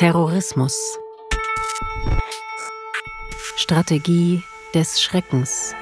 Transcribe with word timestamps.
Terrorismus. 0.00 0.98
Strategie 3.56 4.42
des 4.74 4.98
Schreckens. 4.98 5.74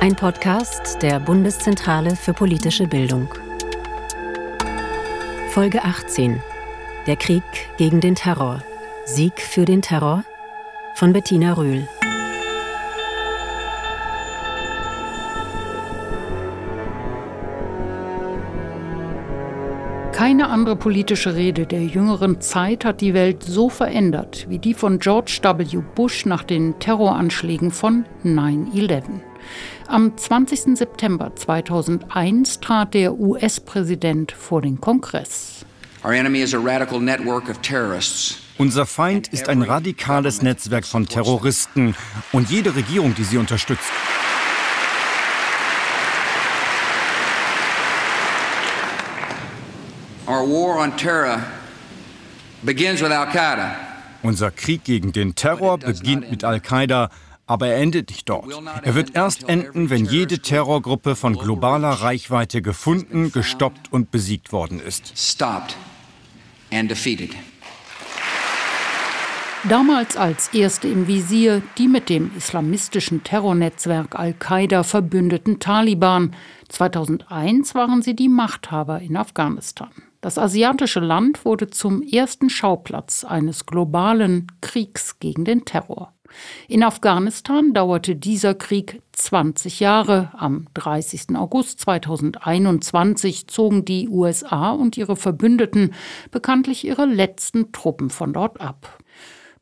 Ein 0.00 0.16
Podcast 0.16 1.02
der 1.02 1.20
Bundeszentrale 1.20 2.16
für 2.16 2.32
politische 2.32 2.86
Bildung. 2.86 3.28
Folge 5.50 5.84
18. 5.84 6.42
Der 7.06 7.16
Krieg 7.16 7.42
gegen 7.76 8.00
den 8.00 8.14
Terror. 8.14 8.62
Sieg 9.04 9.38
für 9.38 9.66
den 9.66 9.82
Terror 9.82 10.24
von 10.94 11.12
Bettina 11.12 11.52
Röhl. 11.52 11.86
Keine 20.36 20.50
andere 20.50 20.76
politische 20.76 21.34
Rede 21.34 21.64
der 21.64 21.82
jüngeren 21.82 22.42
Zeit 22.42 22.84
hat 22.84 23.00
die 23.00 23.14
Welt 23.14 23.42
so 23.42 23.70
verändert 23.70 24.44
wie 24.50 24.58
die 24.58 24.74
von 24.74 24.98
George 24.98 25.40
W. 25.42 25.78
Bush 25.94 26.26
nach 26.26 26.42
den 26.42 26.78
Terroranschlägen 26.78 27.70
von 27.70 28.04
9-11. 28.22 29.04
Am 29.86 30.14
20. 30.14 30.76
September 30.76 31.34
2001 31.34 32.60
trat 32.60 32.92
der 32.92 33.18
US-Präsident 33.18 34.30
vor 34.32 34.60
den 34.60 34.78
Kongress. 34.78 35.64
Unser 38.58 38.84
Feind 38.84 39.28
ist 39.28 39.48
ein 39.48 39.62
radikales 39.62 40.42
Netzwerk 40.42 40.84
von 40.84 41.08
Terroristen 41.08 41.94
und 42.32 42.50
jede 42.50 42.76
Regierung, 42.76 43.14
die 43.14 43.24
sie 43.24 43.38
unterstützt. 43.38 43.90
Unser 54.22 54.50
Krieg 54.50 54.82
gegen 54.82 55.12
den 55.12 55.36
Terror 55.36 55.78
beginnt 55.78 56.30
mit 56.30 56.42
Al-Qaida, 56.42 57.10
aber 57.46 57.68
er 57.68 57.76
endet 57.76 58.10
nicht 58.10 58.28
dort. 58.28 58.46
Er 58.82 58.94
wird 58.96 59.14
erst 59.14 59.48
enden, 59.48 59.88
wenn 59.88 60.04
jede 60.04 60.40
Terrorgruppe 60.40 61.14
von 61.14 61.36
globaler 61.36 61.90
Reichweite 61.90 62.60
gefunden, 62.60 63.30
gestoppt 63.30 63.92
und 63.92 64.10
besiegt 64.10 64.50
worden 64.50 64.80
ist. 64.80 65.12
Damals 69.68 70.16
als 70.16 70.48
erste 70.54 70.86
im 70.88 71.08
Visier 71.08 71.62
die 71.78 71.88
mit 71.88 72.08
dem 72.08 72.30
islamistischen 72.36 73.22
Terrornetzwerk 73.24 74.16
Al-Qaida 74.16 74.82
verbündeten 74.82 75.58
Taliban. 75.60 76.34
2001 76.68 77.74
waren 77.74 78.02
sie 78.02 78.14
die 78.14 78.28
Machthaber 78.28 79.00
in 79.00 79.16
Afghanistan. 79.16 79.90
Das 80.26 80.38
asiatische 80.38 80.98
Land 80.98 81.44
wurde 81.44 81.68
zum 81.68 82.02
ersten 82.02 82.50
Schauplatz 82.50 83.22
eines 83.22 83.64
globalen 83.64 84.48
Kriegs 84.60 85.20
gegen 85.20 85.44
den 85.44 85.64
Terror. 85.64 86.14
In 86.66 86.82
Afghanistan 86.82 87.72
dauerte 87.72 88.16
dieser 88.16 88.54
Krieg 88.54 89.00
20 89.12 89.78
Jahre. 89.78 90.32
Am 90.36 90.66
30. 90.74 91.36
August 91.36 91.78
2021 91.78 93.46
zogen 93.46 93.84
die 93.84 94.08
USA 94.08 94.72
und 94.72 94.96
ihre 94.96 95.14
Verbündeten 95.14 95.94
bekanntlich 96.32 96.84
ihre 96.84 97.04
letzten 97.06 97.70
Truppen 97.70 98.10
von 98.10 98.32
dort 98.32 98.60
ab. 98.60 98.98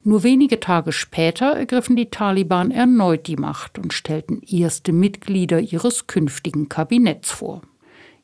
Nur 0.02 0.22
wenige 0.22 0.60
Tage 0.60 0.92
später 0.92 1.52
ergriffen 1.52 1.94
die 1.94 2.08
Taliban 2.08 2.70
erneut 2.70 3.26
die 3.26 3.36
Macht 3.36 3.78
und 3.78 3.92
stellten 3.92 4.40
erste 4.40 4.94
Mitglieder 4.94 5.60
ihres 5.60 6.06
künftigen 6.06 6.70
Kabinetts 6.70 7.32
vor. 7.32 7.60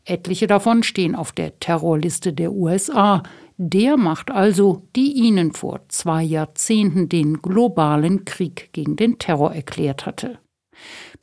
Etliche 0.04 0.46
davon 0.46 0.82
stehen 0.82 1.14
auf 1.14 1.32
der 1.32 1.58
Terrorliste 1.60 2.32
der 2.32 2.52
USA. 2.52 3.22
Der 3.56 3.96
macht 3.96 4.30
also, 4.30 4.82
die 4.96 5.12
ihnen 5.12 5.52
vor 5.52 5.80
zwei 5.88 6.22
Jahrzehnten 6.22 7.08
den 7.08 7.42
globalen 7.42 8.24
Krieg 8.24 8.70
gegen 8.72 8.96
den 8.96 9.18
Terror 9.18 9.54
erklärt 9.54 10.06
hatte. 10.06 10.38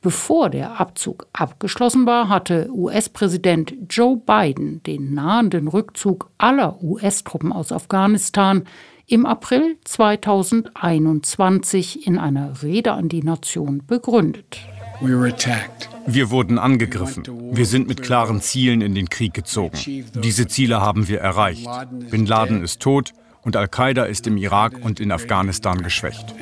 Bevor 0.00 0.48
der 0.48 0.80
Abzug 0.80 1.26
abgeschlossen 1.32 2.06
war, 2.06 2.28
hatte 2.28 2.70
US-Präsident 2.72 3.74
Joe 3.90 4.16
Biden 4.16 4.80
den 4.84 5.14
nahenden 5.14 5.66
Rückzug 5.66 6.30
aller 6.38 6.80
US-Truppen 6.82 7.52
aus 7.52 7.72
Afghanistan 7.72 8.62
im 9.06 9.26
April 9.26 9.76
2021 9.84 12.06
in 12.06 12.16
einer 12.18 12.62
Rede 12.62 12.92
an 12.92 13.08
die 13.08 13.24
Nation 13.24 13.82
begründet. 13.86 14.60
Wir 15.00 16.30
wurden 16.30 16.58
angegriffen. 16.58 17.22
Wir 17.52 17.66
sind 17.66 17.88
mit 17.88 18.02
klaren 18.02 18.40
Zielen 18.40 18.80
in 18.80 18.94
den 18.94 19.08
Krieg 19.08 19.34
gezogen. 19.34 19.78
Diese 20.14 20.46
Ziele 20.48 20.80
haben 20.80 21.08
wir 21.08 21.20
erreicht. 21.20 21.68
Bin 22.10 22.26
Laden 22.26 22.62
ist 22.62 22.80
tot 22.80 23.12
und 23.42 23.56
Al-Qaida 23.56 24.04
ist 24.04 24.26
im 24.26 24.36
Irak 24.36 24.74
und 24.82 25.00
in 25.00 25.12
Afghanistan 25.12 25.82
geschwächt. 25.82 26.34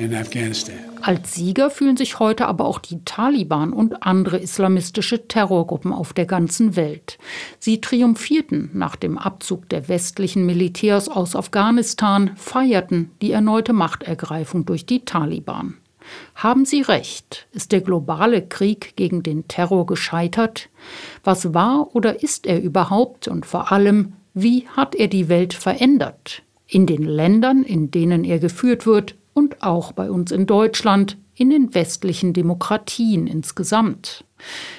Als 1.01 1.35
Sieger 1.35 1.69
fühlen 1.69 1.97
sich 1.97 2.19
heute 2.19 2.47
aber 2.47 2.65
auch 2.65 2.79
die 2.79 3.03
Taliban 3.05 3.71
und 3.71 4.03
andere 4.03 4.39
islamistische 4.39 5.27
Terrorgruppen 5.27 5.93
auf 5.93 6.13
der 6.13 6.25
ganzen 6.25 6.75
Welt. 6.75 7.17
Sie 7.59 7.79
triumphierten 7.79 8.71
nach 8.73 8.95
dem 8.95 9.17
Abzug 9.17 9.69
der 9.69 9.87
westlichen 9.87 10.45
Militärs 10.45 11.07
aus 11.07 11.35
Afghanistan, 11.35 12.31
feierten 12.35 13.11
die 13.21 13.31
erneute 13.31 13.73
Machtergreifung 13.73 14.65
durch 14.65 14.85
die 14.85 15.05
Taliban. 15.05 15.77
Haben 16.35 16.65
Sie 16.65 16.81
recht? 16.81 17.47
Ist 17.51 17.71
der 17.71 17.81
globale 17.81 18.45
Krieg 18.45 18.95
gegen 18.95 19.23
den 19.23 19.47
Terror 19.47 19.85
gescheitert? 19.85 20.69
Was 21.23 21.53
war 21.53 21.95
oder 21.95 22.21
ist 22.23 22.45
er 22.45 22.61
überhaupt 22.61 23.27
und 23.27 23.45
vor 23.45 23.71
allem, 23.71 24.13
wie 24.33 24.67
hat 24.67 24.95
er 24.95 25.07
die 25.07 25.29
Welt 25.29 25.53
verändert? 25.53 26.43
In 26.67 26.85
den 26.85 27.03
Ländern, 27.03 27.63
in 27.63 27.91
denen 27.91 28.23
er 28.23 28.39
geführt 28.39 28.85
wird 28.85 29.15
und 29.37 29.61
auch 29.61 29.91
bei 29.91 30.09
uns 30.09 30.31
in 30.31 30.47
Deutschland, 30.47 31.15
in 31.35 31.51
den 31.51 31.75
westlichen 31.75 32.33
Demokratien 32.33 33.27
insgesamt. 33.27 34.25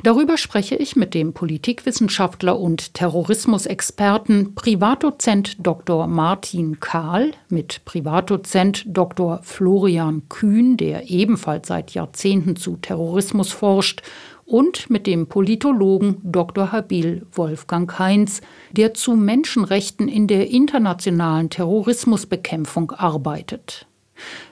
Darüber 0.02 0.36
spreche 0.36 0.74
ich 0.74 0.96
mit 0.96 1.14
dem 1.14 1.32
Politikwissenschaftler 1.32 2.58
und 2.58 2.92
Terrorismusexperten 2.94 4.56
Privatdozent 4.56 5.64
Dr. 5.64 6.08
Martin 6.08 6.80
Kahl, 6.80 7.30
mit 7.48 7.84
Privatdozent 7.84 8.84
Dr. 8.88 9.38
Florian 9.44 10.28
Kühn, 10.28 10.76
der 10.76 11.08
ebenfalls 11.08 11.68
seit 11.68 11.92
Jahrzehnten 11.92 12.56
zu 12.56 12.78
Terrorismus 12.78 13.52
forscht, 13.52 14.02
und 14.44 14.90
mit 14.90 15.06
dem 15.06 15.28
Politologen 15.28 16.16
Dr. 16.24 16.72
Habil 16.72 17.26
Wolfgang 17.30 17.96
Heinz, 18.00 18.40
der 18.72 18.92
zu 18.92 19.12
Menschenrechten 19.14 20.08
in 20.08 20.26
der 20.26 20.50
internationalen 20.50 21.48
Terrorismusbekämpfung 21.48 22.90
arbeitet. 22.90 23.86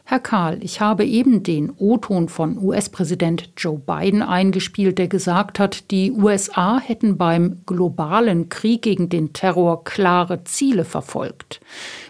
Herr 0.09 0.21
Kahl, 0.21 0.59
ich 0.62 0.81
habe 0.81 1.05
eben 1.05 1.43
den 1.43 1.72
O-Ton 1.78 2.28
von 2.28 2.62
US-Präsident 2.62 3.50
Joe 3.56 3.77
Biden 3.77 4.22
eingespielt, 4.22 4.99
der 4.99 5.09
gesagt 5.09 5.59
hat, 5.59 5.91
die 5.91 6.12
USA 6.12 6.78
hätten 6.78 7.19
beim 7.19 7.62
globalen 7.67 8.49
Krieg 8.49 8.83
gegen 8.83 9.09
den 9.09 9.33
Terror 9.33 9.83
klare 9.83 10.44
Ziele 10.44 10.84
verfolgt. 10.84 11.61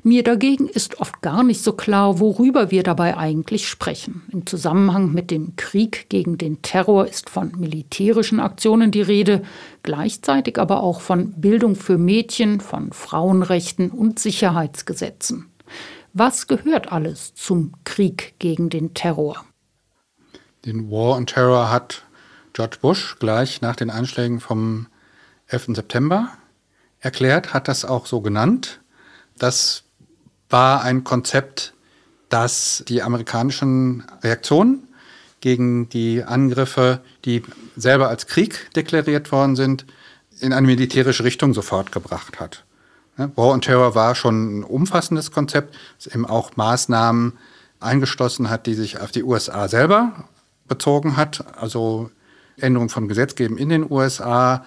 Mir 0.03 0.23
dagegen 0.23 0.69
ist 0.69 1.01
oft 1.01 1.23
gar 1.23 1.43
nicht 1.43 1.63
so 1.63 1.73
klar, 1.73 2.21
worüber 2.21 2.71
wir 2.71 2.83
dabei 2.83 3.17
eigentlich 3.17 3.67
sprechen. 3.67 4.25
Im 4.31 4.45
Zusammenhang 4.45 5.15
mit 5.15 5.31
dem 5.31 5.57
Krieg 5.57 6.11
gegen 6.11 6.37
den 6.37 6.61
Terror 6.61 7.07
ist 7.07 7.31
von 7.31 7.53
militärischen 7.57 8.41
Aktionen 8.41 8.91
die 8.91 9.01
Rede, 9.01 9.41
gleichzeitig 9.83 10.59
aber 10.59 10.83
auch 10.83 11.01
von 11.01 11.33
Bildung 11.41 11.77
für 11.77 11.97
Mädchen, 11.97 12.61
von 12.61 12.93
Frauenrechten 12.93 13.91
und 13.91 14.19
Sicherheitsgesetzen. 14.19 15.47
Was 16.19 16.47
gehört 16.47 16.93
alles 16.93 17.35
zum 17.35 17.75
Krieg 17.85 18.37
gegen 18.39 18.71
den 18.71 18.95
Terror? 18.95 19.45
Den 20.65 20.91
War 20.91 21.15
on 21.15 21.27
Terror 21.27 21.71
hat 21.71 22.07
George 22.55 22.79
Bush 22.81 23.19
gleich 23.19 23.61
nach 23.61 23.77
den 23.77 23.91
Anschlägen 23.91 24.41
vom 24.41 24.87
11. 25.49 25.77
September 25.77 26.31
erklärt, 27.01 27.53
hat 27.53 27.69
das 27.69 27.85
auch 27.85 28.07
so 28.07 28.23
genannt. 28.23 28.81
Das 29.37 29.85
war 30.49 30.83
ein 30.85 31.05
Konzept, 31.05 31.75
das 32.31 32.83
die 32.89 33.03
amerikanischen 33.03 34.03
Reaktionen 34.23 34.89
gegen 35.41 35.91
die 35.91 36.25
Angriffe, 36.25 37.03
die 37.27 37.43
selber 37.77 38.09
als 38.09 38.27
Krieg 38.27 38.71
deklariert 38.75 39.33
worden 39.33 39.55
sind, 39.55 39.85
in 40.41 40.55
eine 40.55 40.67
militärische 40.67 41.25
Richtung 41.25 41.53
sofort 41.53 41.93
gebracht 41.93 42.41
hat. 42.41 42.65
War 43.17 43.49
on 43.49 43.61
Terror 43.63 43.95
war 43.95 44.15
schon 44.15 44.61
ein 44.61 44.65
umfassendes 44.65 45.31
Konzept, 45.31 45.75
das 45.97 46.13
eben 46.13 46.27
auch 46.27 46.57
Maßnahmen 46.57 47.33
eingeschlossen 47.81 48.51
hat, 48.51 48.67
die 48.67 48.75
sich 48.75 49.01
auf 49.01 49.11
die 49.11 49.23
USA 49.23 49.69
selber 49.69 50.29
bezogen 50.69 51.17
hat, 51.17 51.45
also 51.57 52.11
Änderung 52.59 52.89
von 52.89 53.09
Gesetzgebung 53.09 53.59
in 53.59 53.69
den 53.69 53.91
USA, 53.91 54.65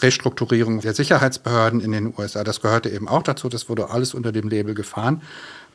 Restrukturierung 0.00 0.80
der 0.80 0.94
Sicherheitsbehörden 0.94 1.80
in 1.80 1.92
den 1.92 2.14
USA, 2.16 2.44
das 2.44 2.60
gehörte 2.60 2.88
eben 2.88 3.08
auch 3.08 3.22
dazu, 3.22 3.48
das 3.48 3.68
wurde 3.68 3.90
alles 3.90 4.14
unter 4.14 4.32
dem 4.32 4.48
Label 4.48 4.74
gefahren. 4.74 5.22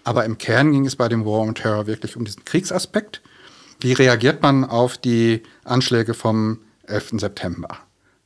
Aber 0.03 0.25
im 0.25 0.37
Kern 0.37 0.71
ging 0.71 0.85
es 0.85 0.95
bei 0.95 1.07
dem 1.09 1.25
War 1.25 1.41
on 1.41 1.55
Terror 1.55 1.87
wirklich 1.87 2.15
um 2.15 2.25
diesen 2.25 2.45
Kriegsaspekt. 2.45 3.21
Wie 3.79 3.93
reagiert 3.93 4.41
man 4.41 4.65
auf 4.65 4.97
die 4.97 5.43
Anschläge 5.63 6.13
vom 6.13 6.59
11. 6.87 7.19
September? 7.19 7.77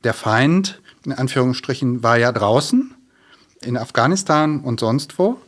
Der 0.04 0.14
Feind, 0.14 0.80
in 1.04 1.12
Anführungsstrichen, 1.12 2.02
war 2.02 2.18
ja 2.18 2.32
draußen 2.32 2.94
in 3.66 3.76
Afghanistan 3.76 4.60
und 4.60 4.80
sonst 4.80 5.18
wo. 5.18 5.38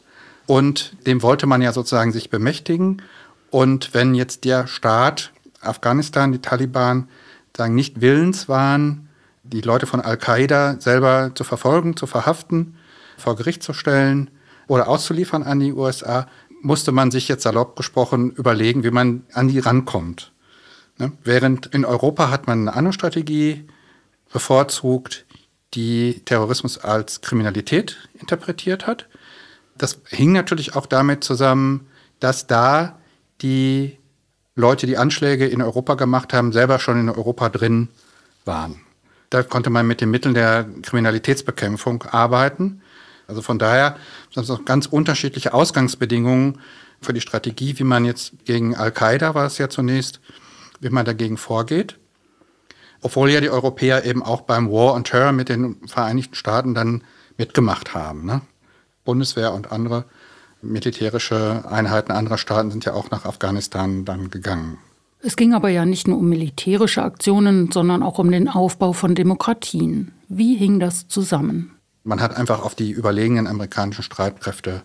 Und 0.46 0.96
dem 1.06 1.22
wollte 1.22 1.46
man 1.46 1.62
ja 1.62 1.72
sozusagen 1.72 2.12
sich 2.12 2.30
bemächtigen. 2.30 3.02
Und 3.50 3.94
wenn 3.94 4.14
jetzt 4.14 4.44
der 4.44 4.66
Staat, 4.66 5.32
Afghanistan, 5.60 6.32
die 6.32 6.40
Taliban, 6.40 7.08
sagen, 7.56 7.74
nicht 7.74 8.00
willens 8.00 8.48
waren, 8.48 9.08
die 9.44 9.60
Leute 9.60 9.86
von 9.86 10.00
Al-Qaida 10.00 10.80
selber 10.80 11.32
zu 11.34 11.44
verfolgen, 11.44 11.96
zu 11.96 12.06
verhaften, 12.06 12.76
vor 13.16 13.36
Gericht 13.36 13.62
zu 13.62 13.72
stellen 13.72 14.30
oder 14.66 14.88
auszuliefern 14.88 15.42
an 15.42 15.60
die 15.60 15.72
USA, 15.72 16.26
musste 16.62 16.92
man 16.92 17.10
sich 17.10 17.28
jetzt 17.28 17.42
salopp 17.42 17.76
gesprochen 17.76 18.30
überlegen, 18.30 18.84
wie 18.84 18.90
man 18.90 19.24
an 19.32 19.48
die 19.48 19.58
rankommt. 19.58 20.32
Ne? 20.98 21.12
Während 21.22 21.66
in 21.66 21.84
Europa 21.84 22.30
hat 22.30 22.46
man 22.46 22.60
eine 22.60 22.76
andere 22.76 22.94
Strategie 22.94 23.64
bevorzugt, 24.32 25.26
die 25.74 26.22
Terrorismus 26.24 26.78
als 26.78 27.20
Kriminalität 27.20 28.08
interpretiert 28.18 28.86
hat. 28.86 29.08
Das 29.76 30.00
hing 30.08 30.32
natürlich 30.32 30.76
auch 30.76 30.86
damit 30.86 31.24
zusammen, 31.24 31.88
dass 32.20 32.46
da 32.46 32.98
die 33.42 33.98
Leute, 34.54 34.86
die 34.86 34.96
Anschläge 34.96 35.46
in 35.46 35.60
Europa 35.60 35.94
gemacht 35.94 36.32
haben, 36.32 36.52
selber 36.52 36.78
schon 36.78 37.00
in 37.00 37.08
Europa 37.08 37.48
drin 37.48 37.88
waren. 38.44 38.80
Da 39.30 39.42
konnte 39.42 39.70
man 39.70 39.86
mit 39.86 40.00
den 40.00 40.10
Mitteln 40.10 40.34
der 40.34 40.64
Kriminalitätsbekämpfung 40.82 42.04
arbeiten. 42.04 42.82
Also 43.26 43.42
von 43.42 43.58
daher 43.58 43.96
sind 44.32 44.48
es 44.48 44.64
ganz 44.64 44.86
unterschiedliche 44.86 45.54
Ausgangsbedingungen 45.54 46.60
für 47.00 47.12
die 47.12 47.20
Strategie, 47.20 47.76
wie 47.78 47.84
man 47.84 48.04
jetzt 48.04 48.44
gegen 48.44 48.76
Al-Qaida 48.76 49.34
war 49.34 49.46
es 49.46 49.58
ja 49.58 49.68
zunächst, 49.68 50.20
wie 50.80 50.90
man 50.90 51.04
dagegen 51.04 51.36
vorgeht. 51.36 51.98
Obwohl 53.04 53.30
ja 53.30 53.42
die 53.42 53.50
Europäer 53.50 54.06
eben 54.06 54.22
auch 54.22 54.40
beim 54.40 54.70
War 54.70 54.94
on 54.94 55.04
Terror 55.04 55.32
mit 55.32 55.50
den 55.50 55.76
Vereinigten 55.86 56.34
Staaten 56.34 56.72
dann 56.72 57.04
mitgemacht 57.36 57.92
haben. 57.92 58.24
Ne? 58.24 58.40
Bundeswehr 59.04 59.52
und 59.52 59.70
andere 59.70 60.06
militärische 60.62 61.64
Einheiten 61.70 62.12
anderer 62.12 62.38
Staaten 62.38 62.70
sind 62.70 62.86
ja 62.86 62.94
auch 62.94 63.10
nach 63.10 63.26
Afghanistan 63.26 64.06
dann 64.06 64.30
gegangen. 64.30 64.78
Es 65.20 65.36
ging 65.36 65.52
aber 65.52 65.68
ja 65.68 65.84
nicht 65.84 66.08
nur 66.08 66.16
um 66.16 66.30
militärische 66.30 67.02
Aktionen, 67.02 67.70
sondern 67.70 68.02
auch 68.02 68.18
um 68.18 68.30
den 68.30 68.48
Aufbau 68.48 68.94
von 68.94 69.14
Demokratien. 69.14 70.12
Wie 70.30 70.54
hing 70.54 70.80
das 70.80 71.06
zusammen? 71.06 71.72
Man 72.04 72.22
hat 72.22 72.34
einfach 72.34 72.62
auf 72.62 72.74
die 72.74 72.90
überlegenen 72.90 73.46
amerikanischen 73.46 74.02
Streitkräfte 74.02 74.80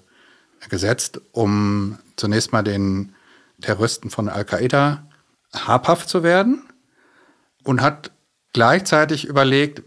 gesetzt, 0.69 1.21
um 1.31 1.97
zunächst 2.17 2.51
mal 2.51 2.63
den 2.63 3.13
Terroristen 3.61 4.09
von 4.09 4.27
Al-Qaida 4.27 5.07
habhaft 5.53 6.09
zu 6.09 6.21
werden 6.21 6.63
und 7.69 7.83
hat 7.83 8.09
gleichzeitig 8.51 9.25
überlegt, 9.25 9.83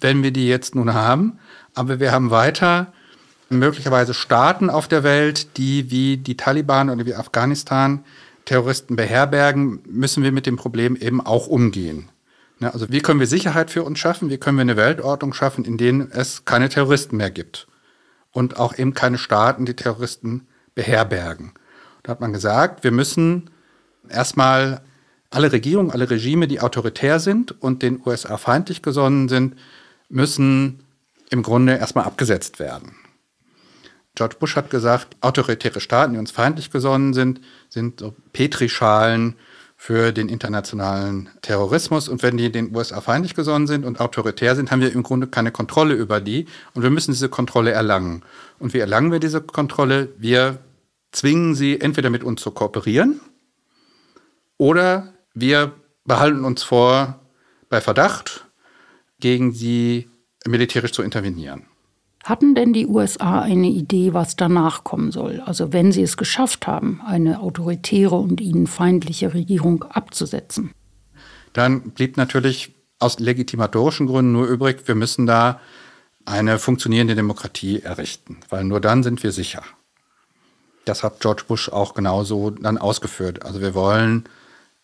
wenn 0.00 0.22
wir 0.22 0.30
die 0.30 0.48
jetzt 0.48 0.74
nun 0.74 0.94
haben, 0.94 1.38
aber 1.74 2.00
wir 2.00 2.10
haben 2.10 2.30
weiter 2.30 2.90
möglicherweise 3.50 4.14
Staaten 4.14 4.70
auf 4.70 4.88
der 4.88 5.02
Welt, 5.02 5.58
die 5.58 5.90
wie 5.90 6.16
die 6.16 6.38
Taliban 6.38 6.88
oder 6.88 7.04
wie 7.04 7.14
Afghanistan 7.14 8.02
Terroristen 8.46 8.96
beherbergen, 8.96 9.80
müssen 9.86 10.22
wir 10.22 10.32
mit 10.32 10.46
dem 10.46 10.56
Problem 10.56 10.96
eben 10.96 11.20
auch 11.20 11.48
umgehen. 11.48 12.08
Also 12.62 12.88
wie 12.88 13.00
können 13.00 13.20
wir 13.20 13.26
Sicherheit 13.26 13.70
für 13.70 13.82
uns 13.82 13.98
schaffen? 13.98 14.30
Wie 14.30 14.38
können 14.38 14.56
wir 14.56 14.62
eine 14.62 14.78
Weltordnung 14.78 15.34
schaffen, 15.34 15.66
in 15.66 15.76
denen 15.76 16.10
es 16.10 16.46
keine 16.46 16.70
Terroristen 16.70 17.18
mehr 17.18 17.30
gibt? 17.30 17.68
Und 18.32 18.56
auch 18.56 18.78
eben 18.78 18.94
keine 18.94 19.18
Staaten, 19.18 19.66
die 19.66 19.76
Terroristen 19.76 20.46
beherbergen. 20.74 21.52
Da 22.04 22.12
hat 22.12 22.20
man 22.22 22.32
gesagt, 22.32 22.84
wir 22.84 22.90
müssen 22.90 23.50
erstmal 24.08 24.80
alle 25.30 25.52
Regierungen, 25.52 25.90
alle 25.90 26.10
Regime, 26.10 26.48
die 26.48 26.60
autoritär 26.60 27.20
sind 27.20 27.60
und 27.60 27.82
den 27.82 28.00
USA 28.04 28.36
feindlich 28.36 28.82
gesonnen 28.82 29.28
sind, 29.28 29.56
müssen 30.08 30.80
im 31.30 31.42
Grunde 31.42 31.76
erstmal 31.76 32.04
abgesetzt 32.04 32.58
werden. 32.58 32.96
George 34.14 34.36
Bush 34.40 34.56
hat 34.56 34.70
gesagt, 34.70 35.16
autoritäre 35.20 35.80
Staaten, 35.80 36.14
die 36.14 36.18
uns 36.18 36.30
feindlich 36.30 36.70
gesonnen 36.70 37.14
sind, 37.14 37.40
sind 37.68 38.00
so 38.00 38.14
Petrischalen 38.32 39.36
für 39.76 40.10
den 40.10 40.28
internationalen 40.28 41.28
Terrorismus. 41.40 42.08
Und 42.08 42.24
wenn 42.24 42.36
die 42.36 42.50
den 42.50 42.74
USA 42.74 43.00
feindlich 43.00 43.36
gesonnen 43.36 43.68
sind 43.68 43.84
und 43.84 44.00
autoritär 44.00 44.56
sind, 44.56 44.72
haben 44.72 44.80
wir 44.80 44.92
im 44.92 45.04
Grunde 45.04 45.28
keine 45.28 45.52
Kontrolle 45.52 45.94
über 45.94 46.20
die. 46.20 46.46
Und 46.74 46.82
wir 46.82 46.90
müssen 46.90 47.12
diese 47.12 47.28
Kontrolle 47.28 47.70
erlangen. 47.70 48.24
Und 48.58 48.74
wie 48.74 48.80
erlangen 48.80 49.12
wir 49.12 49.20
diese 49.20 49.40
Kontrolle? 49.40 50.08
Wir 50.18 50.58
zwingen 51.12 51.54
sie 51.54 51.80
entweder 51.80 52.10
mit 52.10 52.24
uns 52.24 52.42
zu 52.42 52.50
kooperieren 52.50 53.20
oder 54.56 55.12
wir 55.40 55.72
behalten 56.04 56.44
uns 56.44 56.62
vor, 56.62 57.20
bei 57.68 57.80
Verdacht 57.80 58.46
gegen 59.20 59.52
sie 59.52 60.08
militärisch 60.46 60.92
zu 60.92 61.02
intervenieren. 61.02 61.66
Hatten 62.24 62.54
denn 62.54 62.72
die 62.72 62.86
USA 62.86 63.40
eine 63.40 63.68
Idee, 63.68 64.12
was 64.12 64.36
danach 64.36 64.84
kommen 64.84 65.12
soll? 65.12 65.40
Also 65.40 65.72
wenn 65.72 65.92
sie 65.92 66.02
es 66.02 66.16
geschafft 66.16 66.66
haben, 66.66 67.00
eine 67.06 67.40
autoritäre 67.40 68.16
und 68.16 68.40
ihnen 68.40 68.66
feindliche 68.66 69.32
Regierung 69.34 69.84
abzusetzen? 69.84 70.72
Dann 71.52 71.90
blieb 71.92 72.16
natürlich 72.16 72.74
aus 72.98 73.18
legitimatorischen 73.18 74.06
Gründen 74.06 74.32
nur 74.32 74.46
übrig, 74.46 74.86
wir 74.86 74.94
müssen 74.94 75.26
da 75.26 75.60
eine 76.24 76.58
funktionierende 76.58 77.14
Demokratie 77.14 77.80
errichten, 77.80 78.38
weil 78.50 78.64
nur 78.64 78.80
dann 78.80 79.02
sind 79.02 79.22
wir 79.22 79.32
sicher. 79.32 79.62
Das 80.84 81.02
hat 81.02 81.20
George 81.20 81.44
Bush 81.46 81.68
auch 81.68 81.94
genauso 81.94 82.50
dann 82.50 82.78
ausgeführt. 82.78 83.44
Also 83.44 83.60
wir 83.60 83.74
wollen 83.74 84.24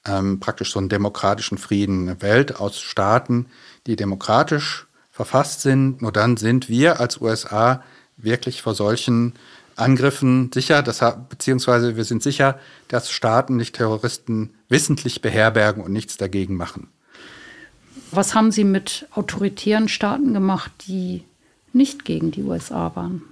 ähm, 0.07 0.41
praktisch 0.41 0.73
so 0.73 0.79
einen 0.79 0.89
demokratischen 0.89 1.59
Frieden, 1.59 2.09
eine 2.09 2.23
Welt 2.23 2.61
aus 2.61 2.81
Staaten, 2.81 3.47
die 3.87 3.97
demokratisch 3.97 4.87
verfasst 5.11 5.63
sind, 5.63 6.03
nur 6.03 6.13
dann 6.13 6.37
sind 6.37 6.69
wir 6.69 7.01
als 7.01 7.21
USA 7.21 7.83
wirklich 8.17 8.63
vor 8.63 8.75
solchen 8.75 9.35
Angriffen 9.77 10.51
sicher, 10.53 10.83
das, 10.83 11.01
beziehungsweise 11.29 11.97
wir 11.97 12.05
sind 12.05 12.23
sicher, 12.23 12.59
dass 12.89 13.11
Staaten 13.11 13.57
nicht 13.57 13.77
Terroristen 13.77 14.55
wissentlich 14.69 15.21
beherbergen 15.21 15.83
und 15.83 15.93
nichts 15.93 16.17
dagegen 16.17 16.57
machen. 16.57 16.89
Was 18.11 18.35
haben 18.35 18.53
Sie 18.53 18.65
mit 18.65 19.09
autoritären 19.13 19.89
Staaten 19.89 20.33
gemacht, 20.33 20.71
die 20.87 21.25
nicht 21.73 22.05
gegen 22.05 22.31
die 22.31 22.43
USA 22.43 22.95
waren? 22.95 23.23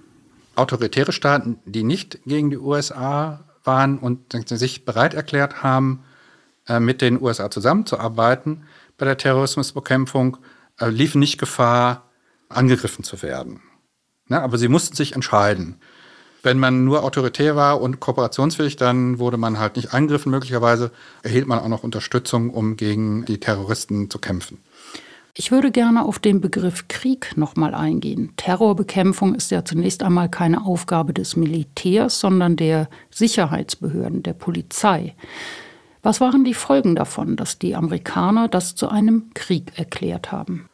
Autoritäre 0.56 1.12
Staaten, 1.12 1.58
die 1.64 1.84
nicht 1.84 2.18
gegen 2.26 2.50
die 2.50 2.58
USA 2.58 3.40
waren 3.64 3.98
und 3.98 4.34
sich 4.48 4.84
bereit 4.84 5.14
erklärt 5.14 5.62
haben, 5.62 6.00
mit 6.80 7.00
den 7.00 7.20
USA 7.20 7.50
zusammenzuarbeiten 7.50 8.64
bei 8.98 9.06
der 9.06 9.16
Terrorismusbekämpfung, 9.16 10.36
äh, 10.78 10.88
liefen 10.88 11.18
nicht 11.18 11.38
Gefahr, 11.38 12.08
angegriffen 12.48 13.04
zu 13.04 13.22
werden. 13.22 13.60
Ne? 14.28 14.40
Aber 14.40 14.58
sie 14.58 14.68
mussten 14.68 14.94
sich 14.94 15.14
entscheiden. 15.14 15.76
Wenn 16.42 16.58
man 16.58 16.84
nur 16.84 17.04
autoritär 17.04 17.54
war 17.54 17.80
und 17.80 18.00
kooperationsfähig, 18.00 18.76
dann 18.76 19.18
wurde 19.18 19.36
man 19.36 19.58
halt 19.58 19.76
nicht 19.76 19.94
angegriffen. 19.94 20.30
Möglicherweise 20.30 20.90
erhielt 21.22 21.46
man 21.46 21.60
auch 21.60 21.68
noch 21.68 21.84
Unterstützung, 21.84 22.50
um 22.50 22.76
gegen 22.76 23.24
die 23.24 23.38
Terroristen 23.38 24.10
zu 24.10 24.18
kämpfen. 24.18 24.58
Ich 25.34 25.50
würde 25.50 25.70
gerne 25.70 26.04
auf 26.04 26.18
den 26.18 26.40
Begriff 26.40 26.88
Krieg 26.88 27.36
nochmal 27.36 27.74
eingehen. 27.74 28.34
Terrorbekämpfung 28.36 29.34
ist 29.34 29.50
ja 29.50 29.64
zunächst 29.64 30.02
einmal 30.02 30.28
keine 30.28 30.66
Aufgabe 30.66 31.14
des 31.14 31.36
Militärs, 31.36 32.20
sondern 32.20 32.56
der 32.56 32.88
Sicherheitsbehörden, 33.10 34.22
der 34.22 34.34
Polizei. 34.34 35.14
Was 36.02 36.20
waren 36.20 36.44
die 36.44 36.54
Folgen 36.54 36.96
davon, 36.96 37.36
dass 37.36 37.58
die 37.58 37.76
Amerikaner 37.76 38.48
das 38.48 38.74
zu 38.74 38.88
einem 38.88 39.30
Krieg 39.34 39.78
erklärt 39.78 40.32
haben? 40.32 40.68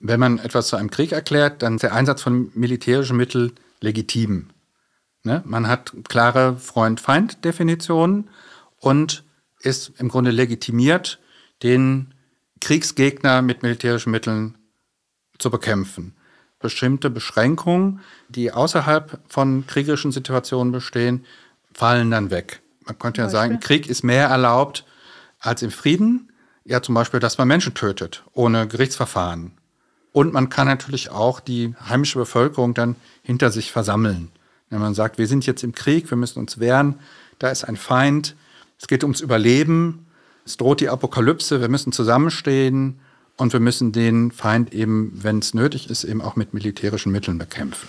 Wenn 0.00 0.18
man 0.18 0.38
etwas 0.38 0.66
zu 0.66 0.76
einem 0.76 0.90
Krieg 0.90 1.12
erklärt, 1.12 1.62
dann 1.62 1.76
ist 1.76 1.82
der 1.82 1.94
Einsatz 1.94 2.22
von 2.22 2.50
militärischen 2.54 3.16
Mitteln 3.16 3.52
legitim. 3.80 4.50
Ne? 5.22 5.42
Man 5.46 5.68
hat 5.68 5.94
klare 6.08 6.56
Freund-Feind-Definitionen 6.56 8.28
und 8.80 9.24
ist 9.60 9.92
im 9.98 10.08
Grunde 10.08 10.32
legitimiert, 10.32 11.20
den 11.62 12.12
Kriegsgegner 12.60 13.42
mit 13.42 13.62
militärischen 13.62 14.10
Mitteln 14.10 14.58
zu 15.38 15.50
bekämpfen. 15.50 16.14
Bestimmte 16.58 17.10
Beschränkungen, 17.10 18.00
die 18.28 18.50
außerhalb 18.52 19.20
von 19.28 19.66
kriegerischen 19.66 20.12
Situationen 20.12 20.72
bestehen, 20.72 21.24
fallen 21.72 22.10
dann 22.10 22.30
weg. 22.30 22.60
Man 22.86 22.98
könnte 22.98 23.20
ja 23.20 23.28
sagen, 23.28 23.60
Krieg 23.60 23.88
ist 23.88 24.04
mehr 24.04 24.28
erlaubt 24.28 24.84
als 25.40 25.62
im 25.62 25.70
Frieden. 25.70 26.32
Ja, 26.64 26.82
zum 26.82 26.94
Beispiel, 26.94 27.20
dass 27.20 27.38
man 27.38 27.48
Menschen 27.48 27.74
tötet, 27.74 28.24
ohne 28.32 28.66
Gerichtsverfahren. 28.66 29.52
Und 30.12 30.32
man 30.32 30.48
kann 30.48 30.66
natürlich 30.66 31.10
auch 31.10 31.40
die 31.40 31.74
heimische 31.88 32.18
Bevölkerung 32.18 32.72
dann 32.72 32.96
hinter 33.22 33.50
sich 33.50 33.72
versammeln. 33.72 34.30
Wenn 34.70 34.80
man 34.80 34.94
sagt, 34.94 35.18
wir 35.18 35.26
sind 35.26 35.44
jetzt 35.46 35.62
im 35.62 35.72
Krieg, 35.72 36.10
wir 36.10 36.16
müssen 36.16 36.38
uns 36.38 36.58
wehren, 36.58 37.00
da 37.38 37.50
ist 37.50 37.64
ein 37.64 37.76
Feind, 37.76 38.36
es 38.80 38.86
geht 38.86 39.02
ums 39.02 39.20
Überleben, 39.20 40.06
es 40.46 40.56
droht 40.56 40.80
die 40.80 40.88
Apokalypse, 40.88 41.60
wir 41.60 41.68
müssen 41.68 41.92
zusammenstehen 41.92 43.00
und 43.36 43.52
wir 43.52 43.60
müssen 43.60 43.92
den 43.92 44.30
Feind 44.30 44.72
eben, 44.72 45.18
wenn 45.22 45.38
es 45.38 45.54
nötig 45.54 45.90
ist, 45.90 46.04
eben 46.04 46.22
auch 46.22 46.36
mit 46.36 46.54
militärischen 46.54 47.12
Mitteln 47.12 47.38
bekämpfen. 47.38 47.88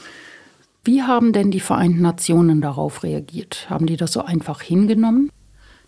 Wie 0.86 1.02
haben 1.02 1.34
denn 1.34 1.50
die 1.50 1.60
Vereinten 1.60 2.02
Nationen 2.02 2.62
darauf 2.62 3.02
reagiert? 3.02 3.68
Haben 3.72 3.88
die 3.88 3.98
das 3.98 4.14
so 4.14 4.24
einfach 4.24 4.62
hingenommen? 4.62 5.32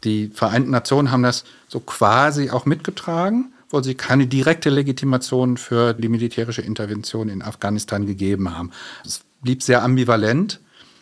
Die 0.04 0.30
Vereinten 0.30 0.72
Nationen 0.72 1.12
haben 1.12 1.22
das 1.22 1.44
so 1.68 1.80
quasi 1.80 2.50
auch 2.50 2.66
mitgetragen, 2.66 3.54
wo 3.70 3.82
sie 3.82 3.94
keine 3.94 4.26
direkte 4.26 4.72
Legitimation 4.72 5.58
für 5.58 5.94
die 5.94 6.10
militärische 6.10 6.64
Intervention 6.64 7.30
in 7.30 7.44
Afghanistan 7.44 8.08
gegeben 8.08 8.58
haben. 8.58 8.72
Es 9.06 9.22
blieb 9.42 9.62
sehr 9.62 9.84
ambivalent. 9.84 10.60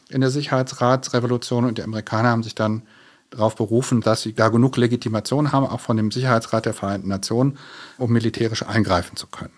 in 0.09 0.21
der 0.21 0.29
Sicherheitsratsrevolution 0.29 1.65
und 1.65 1.77
die 1.79 1.83
Amerikaner 1.83 2.29
haben 2.29 2.43
sich 2.43 2.53
dann 2.53 2.83
darauf 3.31 3.55
berufen, 3.55 4.01
dass 4.01 4.21
sie 4.21 4.33
gar 4.33 4.51
genug 4.51 4.77
Legitimation 4.77 5.51
haben, 5.51 5.65
auch 5.65 5.79
von 5.79 5.97
dem 5.97 6.11
Sicherheitsrat 6.11 6.65
der 6.65 6.73
Vereinten 6.73 7.07
Nationen, 7.07 7.57
um 7.97 8.11
militärisch 8.11 8.63
eingreifen 8.63 9.15
zu 9.15 9.25
können. 9.25 9.53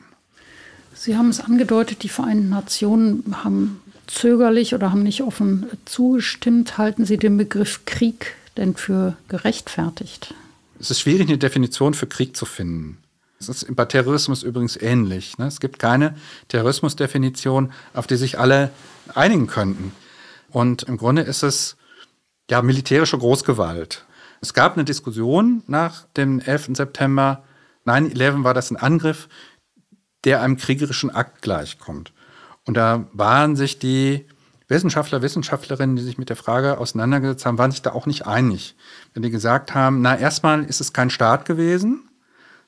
Sie 0.93 1.15
haben 1.15 1.29
es 1.29 1.41
angedeutet, 1.41 2.01
die 2.03 2.09
Vereinten 2.09 2.49
Nationen 2.49 3.43
haben 3.43 3.81
zögerlich 4.07 4.73
oder 4.73 4.91
haben 4.91 5.03
nicht 5.03 5.21
offen 5.21 5.67
zugestimmt. 5.85 6.77
Halten 6.77 7.05
Sie 7.05 7.17
den 7.17 7.37
Begriff 7.37 7.85
Krieg 7.85 8.35
denn 8.57 8.75
für 8.75 9.15
gerechtfertigt? 9.27 10.33
Es 10.79 10.91
ist 10.91 10.99
schwierig, 10.99 11.27
eine 11.27 11.37
Definition 11.37 11.93
für 11.93 12.07
Krieg 12.07 12.35
zu 12.35 12.45
finden. 12.45 12.97
Es 13.39 13.49
ist 13.49 13.75
bei 13.75 13.85
Terrorismus 13.85 14.43
übrigens 14.43 14.77
ähnlich. 14.77 15.37
Ne? 15.37 15.45
Es 15.45 15.59
gibt 15.59 15.79
keine 15.79 16.15
Terrorismusdefinition, 16.47 17.71
auf 17.93 18.07
die 18.07 18.15
sich 18.15 18.39
alle 18.39 18.71
einigen 19.13 19.47
könnten. 19.47 19.91
Und 20.49 20.83
im 20.83 20.97
Grunde 20.97 21.21
ist 21.21 21.43
es 21.43 21.77
ja 22.49 22.61
militärische 22.61 23.17
Großgewalt. 23.17 24.05
Es 24.41 24.53
gab 24.53 24.73
eine 24.73 24.85
Diskussion 24.85 25.63
nach 25.67 26.05
dem 26.15 26.39
11. 26.39 26.69
September. 26.73 27.43
9-11 27.85 28.43
war 28.43 28.53
das 28.53 28.71
ein 28.71 28.77
Angriff, 28.77 29.29
der 30.23 30.41
einem 30.41 30.57
kriegerischen 30.57 31.09
Akt 31.09 31.41
gleichkommt. 31.41 32.11
Und 32.67 32.75
da 32.75 33.05
waren 33.13 33.55
sich 33.55 33.79
die 33.79 34.25
Wissenschaftler, 34.67 35.21
Wissenschaftlerinnen, 35.21 35.95
die 35.95 36.03
sich 36.03 36.17
mit 36.17 36.29
der 36.29 36.35
Frage 36.35 36.77
auseinandergesetzt 36.77 37.45
haben, 37.45 37.57
waren 37.57 37.71
sich 37.71 37.81
da 37.81 37.93
auch 37.93 38.05
nicht 38.05 38.27
einig. 38.27 38.75
Wenn 39.13 39.23
die 39.23 39.31
gesagt 39.31 39.73
haben, 39.73 40.01
na, 40.01 40.17
erstmal 40.17 40.65
ist 40.65 40.81
es 40.81 40.91
kein 40.91 41.09
Staat 41.09 41.45
gewesen, 41.45 42.09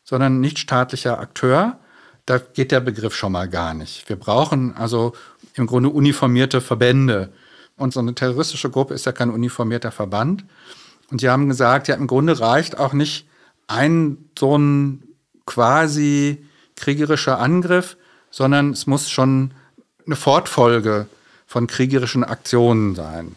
sondern 0.05 0.39
nicht 0.39 0.57
staatlicher 0.57 1.19
Akteur, 1.19 1.77
da 2.25 2.37
geht 2.37 2.71
der 2.71 2.79
Begriff 2.79 3.13
schon 3.13 3.33
mal 3.33 3.49
gar 3.49 3.73
nicht. 3.73 4.07
Wir 4.07 4.15
brauchen 4.15 4.73
also 4.75 5.13
im 5.55 5.67
Grunde 5.67 5.89
uniformierte 5.89 6.61
Verbände. 6.61 7.33
Und 7.75 7.93
so 7.93 7.99
eine 7.99 8.15
terroristische 8.15 8.69
Gruppe 8.69 8.93
ist 8.93 9.05
ja 9.05 9.11
kein 9.11 9.29
uniformierter 9.29 9.91
Verband. 9.91 10.45
Und 11.11 11.21
die 11.21 11.29
haben 11.29 11.49
gesagt, 11.49 11.87
ja, 11.87 11.95
im 11.95 12.07
Grunde 12.07 12.39
reicht 12.39 12.77
auch 12.77 12.93
nicht 12.93 13.27
ein 13.67 14.29
so 14.37 14.57
ein 14.57 15.03
quasi 15.45 16.45
kriegerischer 16.75 17.39
Angriff, 17.39 17.97
sondern 18.31 18.71
es 18.71 18.87
muss 18.87 19.09
schon 19.09 19.51
eine 20.09 20.15
Fortfolge 20.15 21.07
von 21.45 21.67
kriegerischen 21.67 22.23
Aktionen 22.23 22.95
sein, 22.95 23.35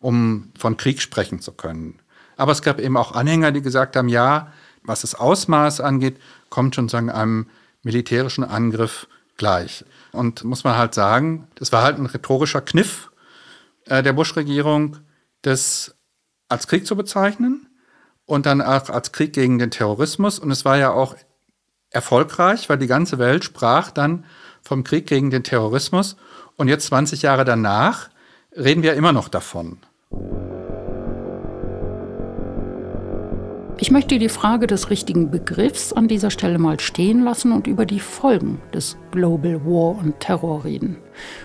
um 0.00 0.50
von 0.58 0.76
Krieg 0.76 1.00
sprechen 1.00 1.40
zu 1.40 1.52
können. 1.52 2.00
Aber 2.36 2.50
es 2.52 2.62
gab 2.62 2.80
eben 2.80 2.96
auch 2.96 3.12
Anhänger, 3.12 3.52
die 3.52 3.62
gesagt 3.62 3.94
haben, 3.96 4.08
ja, 4.08 4.52
was 4.82 5.02
das 5.02 5.14
Ausmaß 5.14 5.80
angeht, 5.80 6.16
kommt 6.48 6.74
schon 6.74 6.88
sagen 6.88 7.10
einem 7.10 7.46
militärischen 7.82 8.44
Angriff 8.44 9.06
gleich. 9.36 9.84
Und 10.10 10.42
muss 10.42 10.64
man 10.64 10.76
halt 10.76 10.94
sagen, 10.94 11.46
das 11.54 11.70
war 11.70 11.84
halt 11.84 11.98
ein 11.98 12.06
rhetorischer 12.06 12.60
Kniff 12.60 13.10
äh, 13.86 14.02
der 14.02 14.12
Bush-Regierung, 14.12 14.96
das 15.42 15.94
als 16.48 16.66
Krieg 16.66 16.86
zu 16.86 16.96
bezeichnen 16.96 17.68
und 18.26 18.46
dann 18.46 18.60
auch 18.60 18.90
als 18.90 19.12
Krieg 19.12 19.32
gegen 19.32 19.58
den 19.58 19.70
Terrorismus. 19.70 20.40
Und 20.40 20.50
es 20.50 20.64
war 20.64 20.76
ja 20.76 20.90
auch 20.90 21.14
erfolgreich, 21.90 22.68
weil 22.68 22.78
die 22.78 22.88
ganze 22.88 23.18
Welt 23.18 23.44
sprach 23.44 23.92
dann 23.92 24.24
vom 24.70 24.84
Krieg 24.84 25.08
gegen 25.08 25.30
den 25.30 25.42
Terrorismus. 25.42 26.16
Und 26.56 26.68
jetzt 26.68 26.86
20 26.86 27.22
Jahre 27.22 27.44
danach 27.44 28.08
reden 28.56 28.84
wir 28.84 28.94
immer 28.94 29.12
noch 29.12 29.28
davon. 29.28 29.78
Ich 33.78 33.90
möchte 33.90 34.20
die 34.20 34.28
Frage 34.28 34.68
des 34.68 34.90
richtigen 34.90 35.32
Begriffs 35.32 35.92
an 35.92 36.06
dieser 36.06 36.30
Stelle 36.30 36.58
mal 36.58 36.78
stehen 36.78 37.24
lassen 37.24 37.50
und 37.50 37.66
über 37.66 37.84
die 37.84 37.98
Folgen 37.98 38.62
des 38.72 38.96
Global 39.10 39.64
War 39.64 39.98
und 39.98 40.20
Terror 40.20 40.64
reden. 40.64 40.98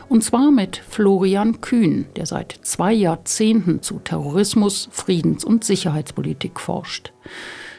Und 0.08 0.24
zwar 0.24 0.52
mit 0.52 0.78
Florian 0.78 1.62
Kühn, 1.62 2.06
der 2.16 2.28
seit 2.28 2.60
zwei 2.62 2.94
Jahrzehnten 2.94 3.82
zu 3.82 4.00
Terrorismus, 4.04 4.88
Friedens- 4.92 5.46
und 5.46 5.64
Sicherheitspolitik 5.64 6.60
forscht. 6.60 7.12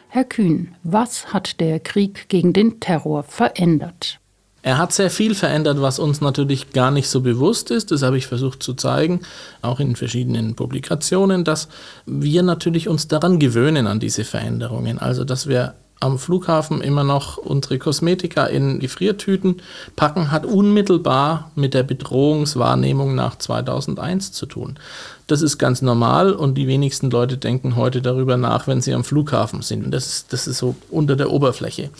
Herr 0.09 0.25
Kühn, 0.25 0.75
was 0.83 1.33
hat 1.33 1.61
der 1.61 1.79
Krieg 1.79 2.29
gegen 2.29 2.53
den 2.53 2.81
Terror 2.81 3.23
verändert? 3.23 4.19
Er 4.67 4.79
hat 4.79 4.93
sehr 4.93 5.11
viel 5.11 5.37
verändert, 5.37 5.81
was 5.81 6.01
uns 6.01 6.21
natürlich 6.21 6.73
gar 6.73 6.91
nicht 6.91 7.09
so 7.09 7.21
bewusst 7.21 7.71
ist. 7.71 7.93
Das 7.93 8.03
habe 8.03 8.19
ich 8.19 8.27
versucht 8.27 8.65
zu 8.65 8.75
zeigen, 8.75 9.21
auch 9.63 9.79
in 9.79 9.95
verschiedenen 9.95 10.57
Publikationen, 10.57 11.45
dass 11.45 11.69
wir 12.05 12.43
natürlich 12.43 12.89
uns 12.89 13.07
daran 13.07 13.39
gewöhnen 13.39 13.87
an 13.87 14.01
diese 14.01 14.25
Veränderungen. 14.25 14.99
Also, 14.99 15.23
dass 15.23 15.47
wir 15.47 15.75
am 15.99 16.19
Flughafen 16.19 16.83
immer 16.83 17.05
noch 17.05 17.39
unsere 17.39 17.79
Kosmetika 17.79 18.47
in 18.47 18.81
Gefriertüten 18.81 19.63
packen, 19.97 20.31
hat 20.31 20.45
unmittelbar 20.45 21.51
mit 21.55 21.73
der 21.73 21.85
Bedrohungswahrnehmung 21.85 23.15
nach 23.15 23.39
2001 23.39 24.33
zu 24.33 24.45
tun. 24.45 24.79
Das 25.27 25.43
ist 25.43 25.59
ganz 25.59 25.83
normal 25.83 26.33
und 26.33 26.55
die 26.55 26.69
wenigsten 26.69 27.11
Leute 27.11 27.39
denken 27.39 27.77
heute 27.77 28.03
darüber 28.03 28.37
nach, 28.37 28.69
wenn 28.69 28.81
sie 28.81 28.93
am 28.95 29.05
Flughafen 29.05 29.63
sind. 29.63 29.93
Das 29.93 30.27
das 30.29 30.47
ist 30.47 30.59
so 30.59 30.77
unter 30.91 31.17
der 31.17 31.33
Oberfläche. 31.33 31.91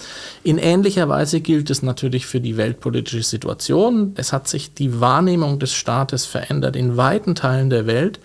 In 0.45 0.59
ähnlicher 0.59 1.09
Weise 1.09 1.41
gilt 1.41 1.71
es 1.71 1.83
natürlich 1.83 2.27
für 2.27 2.41
die 2.41 2.57
weltpolitische 2.57 3.25
Situation. 3.25 4.13
Es 4.17 4.33
hat 4.33 4.47
sich 4.47 4.75
die 4.75 5.01
Wahrnehmung 5.01 5.59
des 5.59 5.73
Staates 5.73 6.27
verändert 6.27 6.77
in 6.77 6.97
weiten 6.97 7.35
Teilen 7.35 7.71
der 7.71 7.87
Welt 7.87 8.21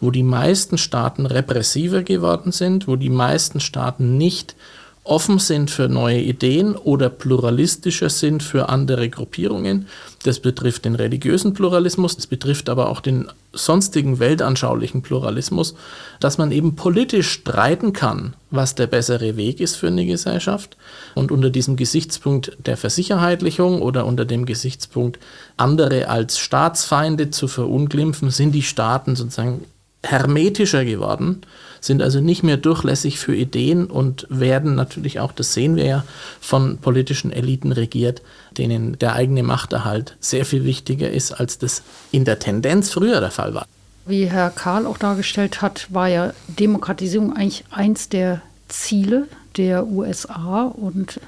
wo 0.00 0.10
die 0.10 0.22
meisten 0.22 0.78
Staaten 0.78 1.26
repressiver 1.26 2.02
geworden 2.02 2.52
sind, 2.52 2.88
wo 2.88 2.96
die 2.96 3.10
meisten 3.10 3.60
Staaten 3.60 4.16
nicht 4.16 4.56
offen 5.04 5.38
sind 5.38 5.70
für 5.70 5.88
neue 5.88 6.20
Ideen 6.20 6.76
oder 6.76 7.08
pluralistischer 7.08 8.10
sind 8.10 8.42
für 8.42 8.68
andere 8.68 9.08
Gruppierungen. 9.08 9.86
Das 10.24 10.40
betrifft 10.40 10.84
den 10.84 10.94
religiösen 10.94 11.54
Pluralismus, 11.54 12.16
das 12.16 12.26
betrifft 12.26 12.68
aber 12.68 12.90
auch 12.90 13.00
den 13.00 13.28
sonstigen 13.52 14.18
weltanschaulichen 14.18 15.02
Pluralismus, 15.02 15.74
dass 16.20 16.36
man 16.36 16.52
eben 16.52 16.76
politisch 16.76 17.30
streiten 17.30 17.92
kann, 17.94 18.34
was 18.50 18.74
der 18.74 18.86
bessere 18.86 19.36
Weg 19.36 19.60
ist 19.60 19.76
für 19.76 19.88
eine 19.88 20.04
Gesellschaft. 20.04 20.76
Und 21.14 21.32
unter 21.32 21.48
diesem 21.48 21.76
Gesichtspunkt 21.76 22.56
der 22.64 22.76
Versicherheitlichung 22.76 23.80
oder 23.80 24.04
unter 24.04 24.26
dem 24.26 24.44
Gesichtspunkt, 24.44 25.18
andere 25.56 26.08
als 26.08 26.38
Staatsfeinde 26.38 27.30
zu 27.30 27.48
verunglimpfen, 27.48 28.30
sind 28.30 28.52
die 28.52 28.62
Staaten 28.62 29.16
sozusagen 29.16 29.64
hermetischer 30.02 30.84
geworden 30.84 31.42
sind 31.80 32.02
also 32.02 32.20
nicht 32.20 32.42
mehr 32.42 32.56
durchlässig 32.56 33.18
für 33.18 33.34
Ideen 33.34 33.86
und 33.86 34.26
werden 34.28 34.74
natürlich 34.74 35.20
auch, 35.20 35.32
das 35.32 35.54
sehen 35.54 35.76
wir 35.76 35.84
ja, 35.84 36.04
von 36.40 36.78
politischen 36.78 37.32
Eliten 37.32 37.72
regiert, 37.72 38.22
denen 38.56 38.98
der 38.98 39.14
eigene 39.14 39.42
Machterhalt 39.42 40.16
sehr 40.20 40.44
viel 40.44 40.64
wichtiger 40.64 41.10
ist, 41.10 41.32
als 41.32 41.58
das 41.58 41.82
in 42.12 42.24
der 42.24 42.38
Tendenz 42.38 42.90
früher 42.90 43.20
der 43.20 43.30
Fall 43.30 43.54
war. 43.54 43.66
Wie 44.06 44.26
Herr 44.26 44.50
Karl 44.50 44.86
auch 44.86 44.98
dargestellt 44.98 45.62
hat, 45.62 45.86
war 45.90 46.08
ja 46.08 46.32
Demokratisierung 46.48 47.36
eigentlich 47.36 47.64
eins 47.70 48.08
der 48.08 48.42
Ziele 48.68 49.28
der 49.56 49.86
USA 49.86 50.64
und 50.64 51.20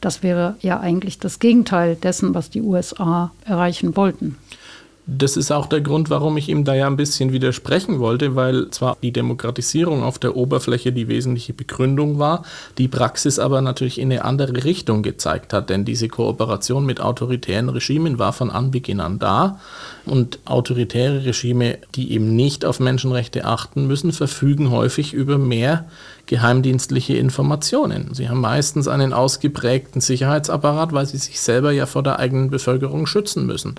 das 0.00 0.22
wäre 0.22 0.56
ja 0.60 0.78
eigentlich 0.78 1.18
das 1.18 1.38
Gegenteil 1.38 1.96
dessen, 1.96 2.34
was 2.34 2.50
die 2.50 2.62
USA 2.62 3.32
erreichen 3.44 3.96
wollten. 3.96 4.36
Das 5.10 5.38
ist 5.38 5.50
auch 5.50 5.64
der 5.64 5.80
Grund, 5.80 6.10
warum 6.10 6.36
ich 6.36 6.50
ihm 6.50 6.64
da 6.64 6.74
ja 6.74 6.86
ein 6.86 6.98
bisschen 6.98 7.32
widersprechen 7.32 7.98
wollte, 7.98 8.36
weil 8.36 8.68
zwar 8.68 8.98
die 9.02 9.10
Demokratisierung 9.10 10.02
auf 10.02 10.18
der 10.18 10.36
Oberfläche 10.36 10.92
die 10.92 11.08
wesentliche 11.08 11.54
Begründung 11.54 12.18
war, 12.18 12.42
die 12.76 12.88
Praxis 12.88 13.38
aber 13.38 13.62
natürlich 13.62 13.98
in 13.98 14.12
eine 14.12 14.26
andere 14.26 14.64
Richtung 14.64 15.02
gezeigt 15.02 15.54
hat, 15.54 15.70
denn 15.70 15.86
diese 15.86 16.08
Kooperation 16.08 16.84
mit 16.84 17.00
autoritären 17.00 17.70
Regimen 17.70 18.18
war 18.18 18.34
von 18.34 18.50
Anbeginn 18.50 19.00
an 19.00 19.18
da 19.18 19.60
und 20.04 20.40
autoritäre 20.44 21.24
Regime, 21.24 21.78
die 21.94 22.12
eben 22.12 22.36
nicht 22.36 22.66
auf 22.66 22.78
Menschenrechte 22.78 23.46
achten 23.46 23.86
müssen, 23.86 24.12
verfügen 24.12 24.70
häufig 24.70 25.14
über 25.14 25.38
mehr 25.38 25.86
geheimdienstliche 26.28 27.16
Informationen. 27.16 28.14
Sie 28.14 28.28
haben 28.28 28.40
meistens 28.40 28.86
einen 28.86 29.12
ausgeprägten 29.12 30.00
Sicherheitsapparat, 30.00 30.92
weil 30.92 31.06
sie 31.06 31.16
sich 31.16 31.40
selber 31.40 31.72
ja 31.72 31.86
vor 31.86 32.02
der 32.02 32.18
eigenen 32.18 32.50
Bevölkerung 32.50 33.06
schützen 33.06 33.46
müssen. 33.46 33.74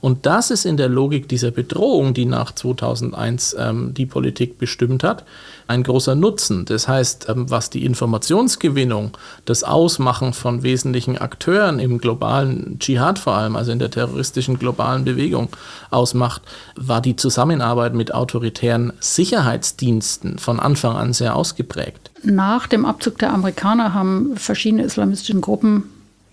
Und 0.00 0.26
das 0.26 0.50
ist 0.50 0.66
in 0.66 0.76
der 0.76 0.88
Logik 0.88 1.28
dieser 1.28 1.52
Bedrohung, 1.52 2.12
die 2.12 2.26
nach 2.26 2.52
2001 2.52 3.56
ähm, 3.58 3.94
die 3.94 4.06
Politik 4.06 4.58
bestimmt 4.58 5.04
hat, 5.04 5.24
ein 5.66 5.82
großer 5.82 6.14
Nutzen. 6.14 6.64
Das 6.64 6.88
heißt, 6.88 7.26
ähm, 7.28 7.50
was 7.50 7.70
die 7.70 7.84
Informationsgewinnung, 7.84 9.16
das 9.44 9.64
Ausmachen 9.64 10.32
von 10.32 10.62
wesentlichen 10.62 11.18
Akteuren 11.18 11.78
im 11.78 11.98
globalen 11.98 12.78
Dschihad 12.78 13.18
vor 13.18 13.34
allem, 13.34 13.56
also 13.56 13.72
in 13.72 13.78
der 13.78 13.90
terroristischen 13.90 14.58
globalen 14.58 15.04
Bewegung 15.04 15.48
ausmacht, 15.90 16.42
war 16.76 17.00
die 17.00 17.16
Zusammenarbeit 17.16 17.94
mit 17.94 18.14
autoritären 18.14 18.92
Sicherheitsdiensten 19.00 20.38
von 20.38 20.60
Anfang 20.60 20.96
an 20.96 21.12
sehr 21.12 21.36
ausgeprägt. 21.36 22.10
Nach 22.22 22.66
dem 22.66 22.84
Abzug 22.84 23.18
der 23.18 23.32
Amerikaner 23.32 23.94
haben 23.94 24.36
verschiedene 24.36 24.84
islamistische 24.84 25.40
Gruppen 25.40 25.84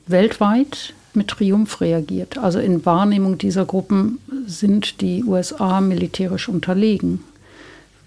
weltweit 0.07 0.93
mit 1.13 1.29
Triumph 1.29 1.81
reagiert. 1.81 2.37
Also 2.37 2.59
in 2.59 2.85
Wahrnehmung 2.85 3.37
dieser 3.37 3.65
Gruppen 3.65 4.19
sind 4.45 5.01
die 5.01 5.23
USA 5.23 5.81
militärisch 5.81 6.49
unterlegen. 6.49 7.23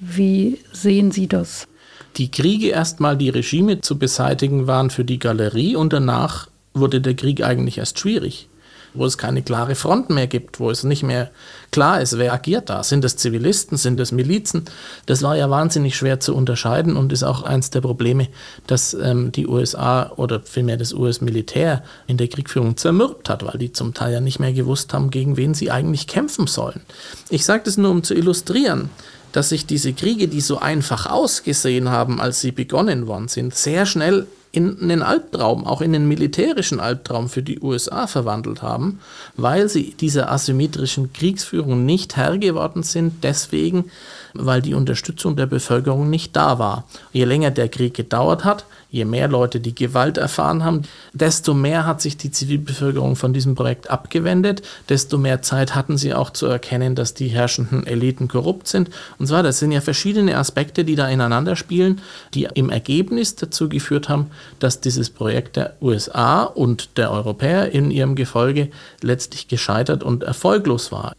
Wie 0.05 0.59
sehen 0.73 1.13
Sie 1.13 1.29
das? 1.29 1.69
Die 2.17 2.29
Kriege 2.29 2.71
erstmal 2.71 3.17
die 3.17 3.29
Regime 3.29 3.83
zu 3.83 4.01
beseitigen 4.01 4.67
waren 4.67 4.91
für 4.91 5.05
die 5.05 5.21
Galerie 5.21 5.77
und 5.77 5.93
danach 5.93 6.49
wurde 6.75 7.01
der 7.01 7.15
Krieg 7.15 7.45
eigentlich 7.45 7.79
erst 7.79 8.01
schwierig. 8.01 8.49
wo 8.95 9.07
es 9.07 9.17
keine 9.17 9.41
klare 9.41 9.75
Front 9.75 10.11
mehr 10.11 10.27
gibt, 10.27 10.61
wo 10.61 10.71
es 10.71 10.85
nicht 10.85 11.03
mehr 11.03 11.31
klar 11.71 12.03
ist, 12.03 12.19
wer 12.19 12.35
agiert 12.35 12.69
da. 12.69 12.83
Sind 12.83 13.07
es 13.07 13.17
Zivilisten, 13.17 13.79
sind 13.79 13.99
es 14.01 14.13
Milizen? 14.13 14.67
Das 15.07 15.23
war 15.23 15.35
ja 15.35 15.49
wahnsinnig 15.49 15.97
schwer 15.97 16.21
zu 16.21 16.35
unterscheiden 16.35 16.95
und 16.99 17.11
ist 17.11 17.23
auch 17.23 17.43
eins 17.43 17.71
der 17.71 17.81
Probleme, 17.81 18.29
dass 18.67 18.93
ähm, 18.93 19.33
die 19.33 19.47
USA 19.47 20.13
oder 20.17 20.43
vielmehr 20.43 20.77
das 20.77 20.93
US-Militär 20.93 21.83
in 22.07 22.19
der 22.19 22.29
Kriegführung 22.29 22.77
zermürbt 22.77 23.31
hat, 23.31 23.43
weil 23.47 23.57
die 23.57 23.73
zum 23.73 23.95
Teil 23.95 24.13
ja 24.13 24.21
nicht 24.21 24.41
mehr 24.41 24.53
gewusst 24.53 24.93
haben, 24.93 25.11
gegen 25.11 25.39
wen 25.39 25.55
sie 25.55 25.71
eigentlich 25.71 26.07
kämpfen 26.07 26.47
sollen. 26.47 26.83
Ich 27.31 27.47
sage 27.47 27.63
das 27.65 27.79
nur, 27.79 27.91
um 27.91 28.03
zu 28.03 28.15
illustrieren 28.15 28.91
dass 29.33 29.49
sich 29.49 29.67
diese 29.67 29.93
Kriege, 29.93 30.29
die 30.29 30.41
so 30.41 30.59
einfach 30.59 31.07
ausgesehen 31.07 31.89
haben, 31.89 32.21
als 32.21 32.41
sie 32.41 32.53
begonnen 32.53 33.07
worden 33.07 33.29
sind, 33.29 33.55
sehr 33.55 33.87
schnell 33.87 34.27
in 34.53 34.79
einen 34.83 35.03
Albtraum, 35.03 35.67
auch 35.67 35.81
in 35.81 35.95
einen 35.95 36.07
militärischen 36.07 36.79
Albtraum 36.79 37.31
für 37.31 37.43
die 37.43 37.61
USA 37.61 38.07
verwandelt 38.07 38.61
haben, 38.61 39.01
weil 39.35 39.69
sie 39.71 39.95
dieser 39.99 40.31
asymmetrischen 40.31 41.13
Kriegsführung 41.15 41.87
nicht 41.87 42.17
Herr 42.17 42.37
geworden 42.37 42.83
sind, 42.83 43.25
deswegen, 43.25 43.91
weil 44.35 44.63
die 44.63 44.75
Unterstützung 44.75 45.37
der 45.37 45.47
Bevölkerung 45.47 46.11
nicht 46.11 46.37
da 46.37 46.59
war. 46.59 46.85
Je 47.13 47.25
länger 47.25 47.51
der 47.51 47.69
Krieg 47.69 47.95
gedauert 47.95 48.45
hat, 48.45 48.65
je 48.93 49.05
mehr 49.07 49.27
Leute 49.27 49.59
die 49.59 49.75
Gewalt 49.75 50.19
erfahren 50.19 50.63
haben, 50.63 50.83
desto 51.15 51.55
mehr 51.55 51.87
hat 51.87 52.01
sich 52.03 52.19
die 52.19 52.31
Zivilbevölkerung 52.31 53.17
von 53.17 53.33
diesem 53.33 53.55
Projekt 53.55 53.91
abgewendet, 53.91 54.63
desto 54.89 55.19
mehr 55.19 55.43
Zeit 55.43 55.75
hatten 55.75 55.97
sie 55.97 56.15
auch 56.15 56.31
zu 56.31 56.47
erkennen, 56.47 56.95
dass 56.95 57.15
die 57.15 57.29
herrschenden 57.29 57.87
Eliten 57.87 58.29
korrupt 58.29 58.69
sind. 58.69 58.91
Und 59.19 59.27
zwar, 59.27 59.43
das 59.43 59.59
sind 59.59 59.73
ja 59.73 59.81
verschiedene 59.81 60.37
Aspekte, 60.37 60.85
die 60.85 60.95
da 60.95 61.09
ineinander 61.09 61.57
spielen, 61.57 62.01
die 62.35 62.49
im 62.55 62.69
Ergebnis 62.69 63.35
dazu 63.35 63.69
geführt 63.69 64.11
haben, 64.11 64.31
dass 64.59 64.81
dieses 64.81 65.09
Projekt 65.09 65.57
der 65.57 65.75
USA 65.81 66.43
und 66.43 66.99
der 66.99 67.11
Europäer 67.11 67.73
in 67.73 67.91
ihrem 67.91 68.15
Gefolge 68.15 68.71
letztlich 69.01 69.49
gescheitert 69.49 70.03
und 70.03 70.23
erfolglos 70.23 70.93
war. 70.93 71.15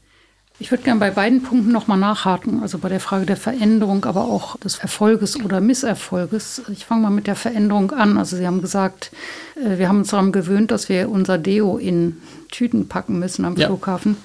Ich 0.63 0.72
würde 0.72 0.84
gerne 0.84 1.01
bei 1.01 1.12
beiden 1.12 1.43
Punkten 1.43 1.74
nochmal 1.74 1.98
nachhaken, 1.98 2.62
also 2.62 2.77
bei 2.77 2.88
der 2.88 3.01
Frage 3.01 3.25
der 3.25 3.36
Veränderung, 3.36 4.05
aber 4.05 4.24
auch 4.24 4.55
des 4.60 4.79
Erfolges 4.79 5.36
oder 5.36 5.60
Misserfolges. 5.60 6.62
Ich 6.72 6.86
fange 6.86 7.01
mal 7.01 7.10
mit 7.10 7.27
der 7.27 7.36
Veränderung 7.36 7.91
an. 7.91 8.17
Also 8.17 8.38
Sie 8.38 8.48
haben 8.48 8.62
gesagt, 8.62 9.12
äh, 9.58 9.77
wir 9.77 9.89
haben 9.89 9.98
uns 9.98 10.12
daran 10.12 10.32
gewöhnt, 10.32 10.72
dass 10.72 10.88
wir 10.88 11.10
unser 11.10 11.38
Deo 11.38 11.75
in 11.75 12.15
Tüten 12.50 12.88
packen 12.88 13.20
müssen 13.20 13.43
am 13.43 13.58
ja. 13.58 13.67
Flughafen. 13.67 14.15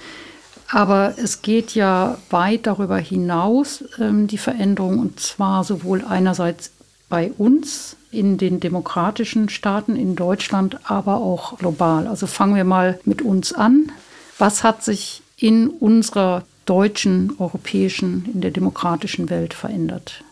Aber 0.70 1.14
es 1.16 1.42
geht 1.42 1.74
ja 1.74 2.18
weit 2.30 2.68
darüber 2.68 2.98
hinaus, 2.98 3.82
ähm, 3.98 4.28
die 4.28 4.38
Veränderung, 4.38 5.00
und 5.00 5.18
zwar 5.18 5.64
sowohl 5.64 6.04
einerseits 6.08 6.70
bei 7.08 7.32
uns 7.36 7.96
in 8.12 8.38
den 8.38 8.60
demokratischen 8.60 9.48
Staaten 9.48 9.96
in 9.96 10.14
Deutschland, 10.14 10.78
aber 10.84 11.16
auch 11.16 11.58
global. 11.58 12.06
Also 12.06 12.28
fangen 12.28 12.54
wir 12.54 12.62
mal 12.62 13.00
mit 13.04 13.22
uns 13.22 13.52
an. 13.52 13.90
Was 14.38 14.62
hat 14.62 14.84
sich 14.84 15.22
in 15.38 15.68
unserer 15.68 16.44
deutschen, 16.66 17.32
europäischen, 17.38 18.28
in 18.32 18.40
der 18.40 18.50
demokratischen 18.50 19.30
Welt 19.30 19.54
verändert? 19.54 20.22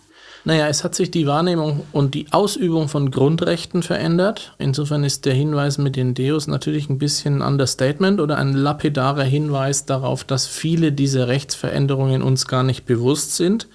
Naja, 0.46 0.68
es 0.68 0.84
hat 0.84 0.94
sich 0.94 1.10
die 1.10 1.26
Wahrnehmung 1.26 1.82
und 1.90 2.14
die 2.14 2.28
Ausübung 2.30 2.86
von 2.88 3.10
Grundrechten 3.10 3.82
verändert. 3.82 4.54
Insofern 4.58 5.02
ist 5.02 5.25
der 5.25 5.34
Hinweis 5.34 5.76
mit 5.76 5.96
den 5.96 6.14
Deos 6.14 6.46
natürlich 6.46 6.88
ein 6.88 6.98
bisschen 6.98 7.42
ein 7.42 7.48
Understatement 7.48 8.20
oder 8.20 8.38
ein 8.38 8.52
lapidarer 8.52 9.25
Hinweis 9.25 9.86
darauf, 9.86 10.22
dass 10.22 10.46
viele 10.46 10.92
dieser 10.92 11.26
Rechtsveränderungen 11.26 12.22
uns 12.22 12.46
gar 12.46 12.62
nicht 12.62 12.86
bewusst 12.86 13.34
sind. 13.34 13.66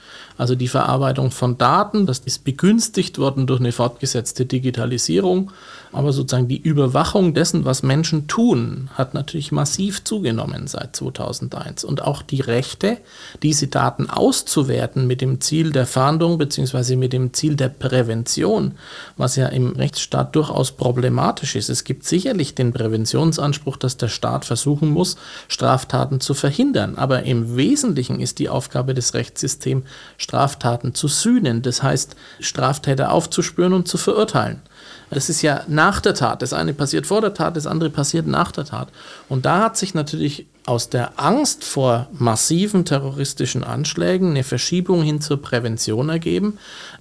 Also 0.41 0.55
die 0.55 0.67
Verarbeitung 0.67 1.29
von 1.29 1.59
Daten, 1.59 2.07
das 2.07 2.17
ist 2.17 2.43
begünstigt 2.43 3.19
worden 3.19 3.45
durch 3.45 3.59
eine 3.59 3.71
fortgesetzte 3.71 4.47
Digitalisierung 4.47 5.51
aber 5.93 6.13
sozusagen 6.13 6.47
die 6.47 6.61
Überwachung 6.61 7.33
dessen, 7.33 7.65
was 7.65 7.83
Menschen 7.83 8.27
tun, 8.27 8.89
hat 8.93 9.13
natürlich 9.13 9.51
massiv 9.51 10.03
zugenommen 10.03 10.67
seit 10.67 10.95
2001. 10.95 11.83
Und 11.83 12.01
auch 12.03 12.21
die 12.21 12.39
Rechte, 12.39 12.97
diese 13.43 13.67
Daten 13.67 14.09
auszuwerten 14.09 15.05
mit 15.05 15.21
dem 15.21 15.41
Ziel 15.41 15.71
der 15.71 15.85
Fahndung 15.85 16.37
bzw. 16.37 16.95
mit 16.95 17.11
dem 17.13 17.33
Ziel 17.33 17.55
der 17.55 17.69
Prävention, 17.69 18.75
was 19.17 19.35
ja 19.35 19.47
im 19.47 19.71
Rechtsstaat 19.71 20.35
durchaus 20.35 20.71
problematisch 20.71 21.55
ist. 21.55 21.69
Es 21.69 21.83
gibt 21.83 22.05
sicherlich 22.05 22.55
den 22.55 22.71
Präventionsanspruch, 22.71 23.75
dass 23.75 23.97
der 23.97 24.07
Staat 24.07 24.45
versuchen 24.45 24.89
muss, 24.89 25.17
Straftaten 25.49 26.21
zu 26.21 26.33
verhindern. 26.33 26.95
Aber 26.95 27.23
im 27.23 27.57
Wesentlichen 27.57 28.19
ist 28.21 28.39
die 28.39 28.49
Aufgabe 28.49 28.93
des 28.93 29.13
Rechtssystems, 29.13 29.83
Straftaten 30.31 30.95
zu 30.95 31.09
sühnen. 31.09 31.61
Das 31.61 31.83
heißt, 31.83 32.15
Straftäter 32.39 33.11
aufzuspüren 33.11 33.73
und 33.73 33.89
zu 33.89 33.97
verurteilen. 33.97 34.61
Das 35.09 35.27
ist 35.27 35.41
ja 35.41 35.63
nach 35.67 35.99
der 35.99 36.13
Tat. 36.13 36.41
Das 36.41 36.53
eine 36.53 36.73
passiert 36.73 37.05
vor 37.05 37.19
der 37.19 37.33
Tat, 37.33 37.57
das 37.57 37.67
andere 37.67 37.89
passiert 37.89 38.27
nach 38.27 38.53
der 38.53 38.63
Tat. 38.63 38.87
Und 39.27 39.45
da 39.45 39.59
hat 39.61 39.75
sich 39.75 39.93
natürlich 39.93 40.47
aus 40.65 40.89
der 40.89 41.19
Angst 41.19 41.63
vor 41.63 42.07
massiven 42.11 42.85
terroristischen 42.85 43.63
Anschlägen 43.63 44.31
eine 44.31 44.43
Verschiebung 44.43 45.01
hin 45.01 45.19
zur 45.19 45.41
Prävention 45.41 46.09
ergeben, 46.09 46.59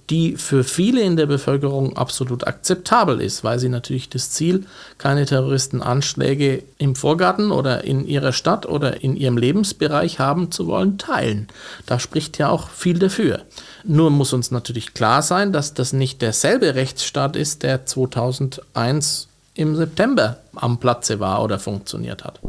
die 0.09 0.35
für 0.35 0.63
viele 0.63 1.01
in 1.01 1.15
der 1.15 1.27
Bevölkerung 1.27 1.95
absolut 1.95 2.47
akzeptabel 2.47 3.21
ist, 3.21 3.43
weil 3.43 3.59
sie 3.59 3.69
natürlich 3.69 4.09
das 4.09 4.31
Ziel, 4.31 4.65
keine 4.97 5.25
Terroristenanschläge 5.25 6.63
im 6.79 6.95
Vorgarten 6.95 7.51
oder 7.51 7.83
in 7.83 8.07
ihrer 8.07 8.33
Stadt 8.33 8.65
oder 8.65 9.03
in 9.03 9.15
ihrem 9.15 9.37
Lebensbereich 9.37 10.19
haben 10.19 10.51
zu 10.51 10.67
wollen, 10.67 10.97
teilen. 10.97 11.47
Da 11.85 11.99
spricht 11.99 12.39
ja 12.39 12.49
auch 12.49 12.69
viel 12.69 12.97
dafür. 12.97 13.43
Nur 13.83 14.09
muss 14.09 14.33
uns 14.33 14.49
natürlich 14.49 14.93
klar 14.93 15.21
sein, 15.21 15.53
dass 15.53 15.73
das 15.73 15.93
nicht 15.93 16.21
derselbe 16.21 16.73
Rechtsstaat 16.75 17.35
ist, 17.35 17.63
der 17.63 17.85
2001 17.85 19.27
im 19.53 19.75
September 19.75 20.37
am 20.55 20.79
Platze 20.79 21.19
war 21.19 21.43
oder 21.43 21.59
funktioniert 21.59 22.23
hat. 22.23 22.39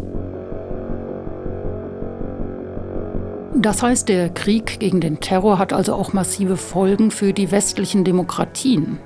Das 3.63 3.81
heißt, 3.81 4.09
der 4.09 4.29
Krieg 4.29 4.81
gegen 4.81 5.01
den 5.01 5.21
Terror 5.21 5.57
hat 5.57 5.73
also 5.73 5.95
auch 5.95 6.13
massive 6.13 6.57
Folgen 6.57 7.13
für 7.13 7.33
die 7.33 7.53
westlichen 7.53 8.03
Demokratien. 8.03 8.99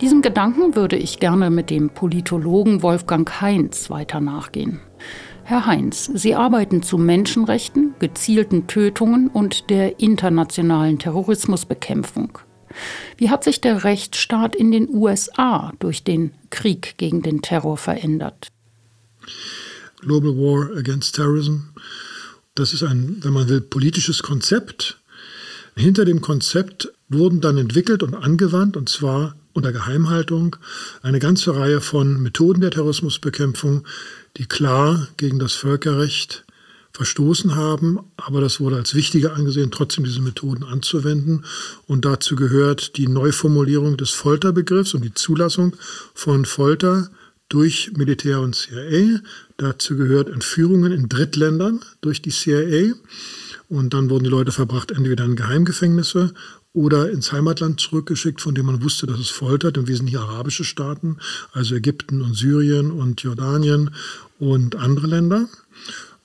Diesem 0.00 0.22
Gedanken 0.22 0.76
würde 0.76 0.94
ich 0.94 1.18
gerne 1.18 1.50
mit 1.50 1.68
dem 1.68 1.90
Politologen 1.90 2.84
Wolfgang 2.84 3.40
Heinz 3.40 3.90
weiter 3.90 4.20
nachgehen. 4.20 4.78
Herr 5.42 5.66
Heinz, 5.66 6.08
Sie 6.14 6.36
arbeiten 6.36 6.80
zu 6.80 6.96
Menschenrechten, 6.96 7.94
gezielten 7.98 8.68
Tötungen 8.68 9.26
und 9.26 9.68
der 9.68 9.98
internationalen 9.98 11.00
Terrorismusbekämpfung. 11.00 12.38
Wie 13.16 13.30
hat 13.30 13.42
sich 13.42 13.60
der 13.60 13.82
Rechtsstaat 13.82 14.54
in 14.54 14.70
den 14.70 14.88
USA 14.88 15.72
durch 15.80 16.04
den 16.04 16.30
Krieg 16.50 16.94
gegen 16.98 17.22
den 17.22 17.42
Terror 17.42 17.76
verändert? 17.76 18.46
Global 20.02 20.36
War 20.36 20.76
Against 20.78 21.16
Terrorism, 21.16 21.72
das 22.58 22.72
ist 22.72 22.82
ein, 22.82 23.18
wenn 23.22 23.32
man 23.32 23.48
will, 23.48 23.60
politisches 23.60 24.22
Konzept. 24.22 24.98
Hinter 25.76 26.04
dem 26.04 26.20
Konzept 26.20 26.92
wurden 27.08 27.40
dann 27.40 27.56
entwickelt 27.56 28.02
und 28.02 28.14
angewandt, 28.14 28.76
und 28.76 28.88
zwar 28.88 29.36
unter 29.52 29.72
Geheimhaltung, 29.72 30.56
eine 31.02 31.18
ganze 31.18 31.54
Reihe 31.54 31.80
von 31.80 32.22
Methoden 32.22 32.60
der 32.60 32.70
Terrorismusbekämpfung, 32.70 33.84
die 34.36 34.46
klar 34.46 35.08
gegen 35.16 35.38
das 35.38 35.54
Völkerrecht 35.54 36.44
verstoßen 36.92 37.54
haben, 37.54 38.00
aber 38.16 38.40
das 38.40 38.60
wurde 38.60 38.76
als 38.76 38.94
wichtiger 38.94 39.34
angesehen, 39.34 39.70
trotzdem 39.70 40.04
diese 40.04 40.20
Methoden 40.20 40.64
anzuwenden. 40.64 41.44
Und 41.86 42.04
dazu 42.04 42.34
gehört 42.34 42.96
die 42.96 43.06
Neuformulierung 43.06 43.96
des 43.96 44.10
Folterbegriffs 44.10 44.94
und 44.94 45.04
die 45.04 45.14
Zulassung 45.14 45.76
von 46.14 46.44
Folter 46.44 47.08
durch 47.48 47.92
Militär 47.96 48.40
und 48.40 48.56
CIA. 48.56 49.20
Dazu 49.58 49.96
gehört 49.96 50.28
Entführungen 50.28 50.92
in 50.92 51.08
Drittländern 51.08 51.80
durch 52.00 52.22
die 52.22 52.30
CIA. 52.30 52.94
Und 53.68 53.92
dann 53.92 54.08
wurden 54.08 54.22
die 54.22 54.30
Leute 54.30 54.52
verbracht 54.52 54.92
entweder 54.92 55.24
in 55.24 55.34
Geheimgefängnisse 55.34 56.32
oder 56.72 57.10
ins 57.10 57.32
Heimatland 57.32 57.80
zurückgeschickt, 57.80 58.40
von 58.40 58.54
dem 58.54 58.66
man 58.66 58.84
wusste, 58.84 59.06
dass 59.06 59.18
es 59.18 59.30
foltert, 59.30 59.76
im 59.76 59.88
Wesentlichen 59.88 60.20
arabische 60.20 60.62
Staaten, 60.62 61.18
also 61.52 61.74
Ägypten 61.74 62.22
und 62.22 62.34
Syrien 62.34 62.92
und 62.92 63.20
Jordanien 63.22 63.90
und 64.38 64.76
andere 64.76 65.08
Länder. 65.08 65.48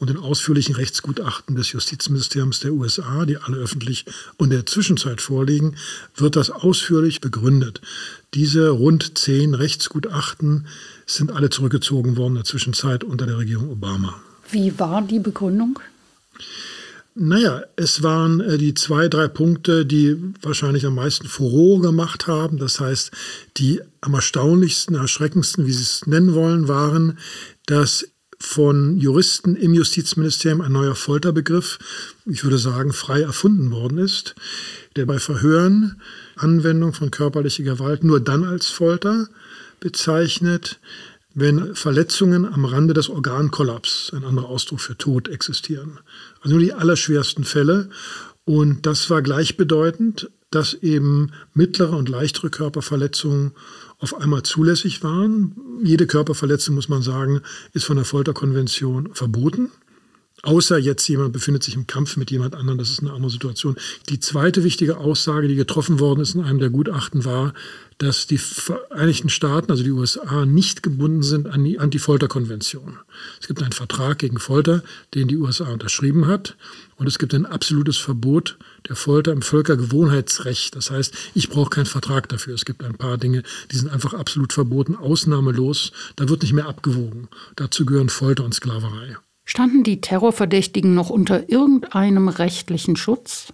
Und 0.04 0.10
in 0.10 0.18
ausführlichen 0.18 0.76
Rechtsgutachten 0.76 1.56
des 1.56 1.72
Justizministeriums 1.72 2.60
der 2.60 2.74
USA, 2.74 3.26
die 3.26 3.38
alle 3.38 3.56
öffentlich 3.56 4.04
und 4.36 4.48
in 4.48 4.58
der 4.58 4.66
Zwischenzeit 4.66 5.22
vorliegen, 5.22 5.78
wird 6.18 6.36
das 6.36 6.50
ausführlich 6.50 7.22
begründet. 7.22 7.80
Diese 8.34 8.68
rund 8.68 9.18
zehn 9.18 9.54
Rechtsgutachten 9.54 10.68
sind 11.06 11.32
alle 11.32 11.50
zurückgezogen 11.50 12.18
worden 12.18 12.32
in 12.32 12.40
der 12.40 12.44
Zwischenzeit 12.44 13.06
unter 13.06 13.26
der 13.26 13.38
Regierung 13.38 13.70
Obama. 13.70 14.22
Wie 14.52 14.78
war 14.78 15.02
die 15.04 15.20
Begründung? 15.20 15.80
Naja, 17.16 17.64
es 17.78 18.04
waren 18.04 18.42
äh, 18.42 18.58
die 18.58 18.74
zwei, 18.74 19.08
drei 19.08 19.30
Punkte, 19.30 19.86
die 19.86 20.18
wahrscheinlich 20.42 20.86
am 20.86 20.96
meisten 20.96 21.28
Furore 21.28 21.80
gemacht 21.80 22.28
haben. 22.28 22.58
Das 22.58 22.82
heißt, 22.82 23.12
die 23.56 23.80
am 24.02 24.16
erstaunlichsten, 24.16 24.98
erschreckendsten, 24.98 25.66
wie 25.66 25.72
Sie 25.72 25.84
es 25.84 26.06
nennen 26.08 26.34
wollen, 26.34 26.68
waren, 26.68 27.18
dass 27.68 28.06
von 28.46 28.98
Juristen 28.98 29.56
im 29.56 29.74
Justizministerium 29.74 30.60
ein 30.60 30.74
neuer 30.74 30.96
Folterbegriff, 30.96 31.80
ich 32.26 32.44
würde 32.44 32.58
sagen, 32.58 32.92
frei 32.92 33.22
erfunden 33.22 33.72
worden 33.72 33.98
ist, 33.98 34.36
der 34.98 35.06
bei 35.06 35.18
Verhören 35.18 36.02
Anwendung 36.36 36.94
von 36.94 37.10
körperlicher 37.10 37.64
Gewalt 37.64 38.04
nur 38.04 38.20
dann 38.20 38.44
als 38.44 38.68
Folter 38.68 39.30
bezeichnet, 39.80 40.80
wenn 41.34 41.74
Verletzungen 41.74 42.46
am 42.46 42.66
Rande 42.66 42.94
des 42.94 43.10
Organkollaps, 43.10 44.12
ein 44.14 44.26
anderer 44.26 44.50
Ausdruck 44.50 44.82
für 44.82 44.98
Tod, 44.98 45.30
existieren. 45.30 46.00
Also 46.42 46.56
nur 46.56 46.64
die 46.64 46.74
allerschwersten 46.74 47.46
Fälle. 47.46 47.90
Und 48.44 48.86
das 48.86 49.10
war 49.10 49.22
gleichbedeutend, 49.22 50.30
dass 50.52 50.74
eben 50.74 51.32
mittlere 51.54 51.96
und 51.96 52.10
leichtere 52.10 52.50
Körperverletzungen 52.50 53.54
auf 54.04 54.14
einmal 54.16 54.44
zulässig 54.44 55.02
waren. 55.02 55.56
Jede 55.82 56.06
Körperverletzung, 56.06 56.76
muss 56.76 56.90
man 56.90 57.02
sagen, 57.02 57.42
ist 57.72 57.86
von 57.86 57.96
der 57.96 58.06
Folterkonvention 58.06 59.16
verboten. 59.16 59.72
Außer 60.46 60.78
jetzt 60.78 61.08
jemand 61.08 61.32
befindet 61.32 61.64
sich 61.64 61.76
im 61.76 61.88
Kampf 61.88 62.18
mit 62.18 62.30
jemand 62.30 62.54
anderem, 62.54 62.78
das 62.78 62.90
ist 62.90 63.00
eine 63.00 63.14
andere 63.14 63.32
Situation. 63.32 63.78
Die 64.10 64.20
zweite 64.20 64.66
wichtige 64.66 64.98
Aussage, 64.98 65.48
die 65.48 65.56
getroffen 65.56 66.02
worden 66.02 66.20
ist 66.20 66.36
in 66.36 66.44
einem 66.44 66.60
der 66.60 66.70
Gutachten, 66.70 67.24
war, 67.24 67.54
dass 67.98 68.28
die 68.28 68.38
Vereinigten 68.38 69.30
Staaten, 69.30 69.72
also 69.72 69.86
die 69.86 69.92
USA, 69.92 70.46
nicht 70.46 70.84
gebunden 70.84 71.24
sind 71.24 71.48
an 71.48 71.64
die 71.64 71.80
Anti-Folter-Konvention. 71.80 73.00
Es 73.40 73.48
gibt 73.48 73.62
einen 73.64 73.72
Vertrag 73.72 74.20
gegen 74.20 74.38
Folter, 74.38 74.84
den 75.14 75.30
die 75.30 75.38
USA 75.38 75.72
unterschrieben 75.72 76.28
hat. 76.28 76.58
Und 76.98 77.08
es 77.08 77.20
gibt 77.20 77.34
ein 77.34 77.46
absolutes 77.46 77.98
Verbot 77.98 78.58
der 78.90 78.98
Folter 78.98 79.32
im 79.32 79.44
Völkergewohnheitsrecht. 79.44 80.76
Das 80.76 80.92
heißt, 80.92 81.14
ich 81.36 81.48
brauche 81.48 81.70
keinen 81.70 81.86
Vertrag 81.86 82.28
dafür. 82.28 82.54
Es 82.54 82.66
gibt 82.66 82.84
ein 82.84 82.98
paar 82.98 83.18
Dinge, 83.18 83.44
die 83.72 83.78
sind 83.78 83.90
einfach 83.90 84.14
absolut 84.14 84.52
verboten, 84.52 84.98
ausnahmelos. 84.98 85.94
Da 86.18 86.28
wird 86.28 86.42
nicht 86.42 86.54
mehr 86.54 86.68
abgewogen. 86.68 87.30
Dazu 87.56 87.86
gehören 87.86 88.10
Folter 88.10 88.44
und 88.44 88.54
Sklaverei. 88.54 89.16
Standen 89.46 89.84
die 89.84 90.02
Terrorverdächtigen 90.02 90.94
noch 90.94 91.10
unter 91.10 91.50
irgendeinem 91.50 92.28
rechtlichen 92.28 92.96
Schutz? 92.96 93.54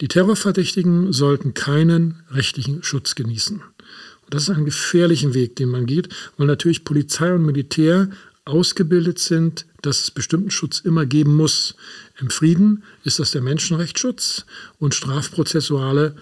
Die 0.00 0.08
Terrorverdächtigen 0.08 1.12
sollten 1.12 1.54
keinen 1.54 2.22
rechtlichen 2.30 2.82
Schutz 2.82 3.14
genießen. 3.14 3.60
Und 3.60 4.34
das 4.34 4.44
ist 4.44 4.50
ein 4.50 4.64
gefährlicher 4.64 5.34
Weg, 5.34 5.56
den 5.56 5.70
man 5.70 5.86
geht, 5.86 6.08
weil 6.36 6.46
natürlich 6.46 6.84
Polizei 6.84 7.32
und 7.32 7.44
Militär 7.46 8.10
ausgebildet 8.44 9.18
sind, 9.18 9.66
dass 9.82 10.02
es 10.02 10.10
bestimmten 10.10 10.50
Schutz 10.50 10.80
immer 10.80 11.04
geben 11.04 11.34
muss. 11.34 11.74
Im 12.20 12.30
Frieden 12.30 12.84
ist 13.02 13.18
das 13.18 13.32
der 13.32 13.42
Menschenrechtsschutz 13.42 14.46
und 14.78 14.94
strafprozessuale 14.94 16.14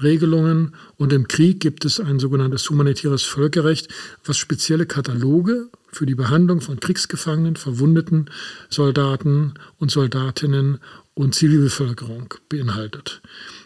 Regelungen. 0.00 0.74
Und 0.96 1.12
im 1.12 1.26
Krieg 1.26 1.60
gibt 1.60 1.84
es 1.84 1.98
ein 1.98 2.20
sogenanntes 2.20 2.70
humanitäres 2.70 3.24
Völkerrecht, 3.24 3.88
was 4.24 4.36
spezielle 4.36 4.86
Kataloge 4.86 5.70
für 5.92 6.06
die 6.06 6.14
Behandlung 6.14 6.60
von 6.60 6.80
Kriegsgefangenen, 6.80 7.56
verwundeten 7.56 8.30
Soldaten 8.70 9.54
und 9.78 9.90
Soldatinnen 9.90 10.78
und 11.14 11.34
Zivilbevölkerung 11.34 12.34
beinhaltet. 12.48 13.20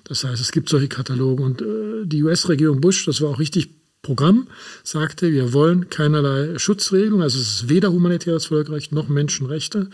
Das 0.04 0.24
heißt, 0.24 0.40
es 0.40 0.52
gibt 0.52 0.68
solche 0.68 0.88
Kataloge 0.88 1.42
und 1.42 1.62
äh, 1.62 2.04
die 2.04 2.22
US-Regierung 2.22 2.80
Bush, 2.80 3.06
das 3.06 3.20
war 3.20 3.30
auch 3.30 3.38
richtig 3.38 3.70
Programm 4.02 4.46
sagte, 4.84 5.32
wir 5.32 5.52
wollen 5.52 5.90
keinerlei 5.90 6.58
Schutzregelung, 6.58 7.22
also 7.22 7.40
es 7.40 7.48
ist 7.48 7.68
weder 7.68 7.90
humanitäres 7.90 8.46
Völkerrecht 8.46 8.92
noch 8.92 9.08
Menschenrechte. 9.08 9.90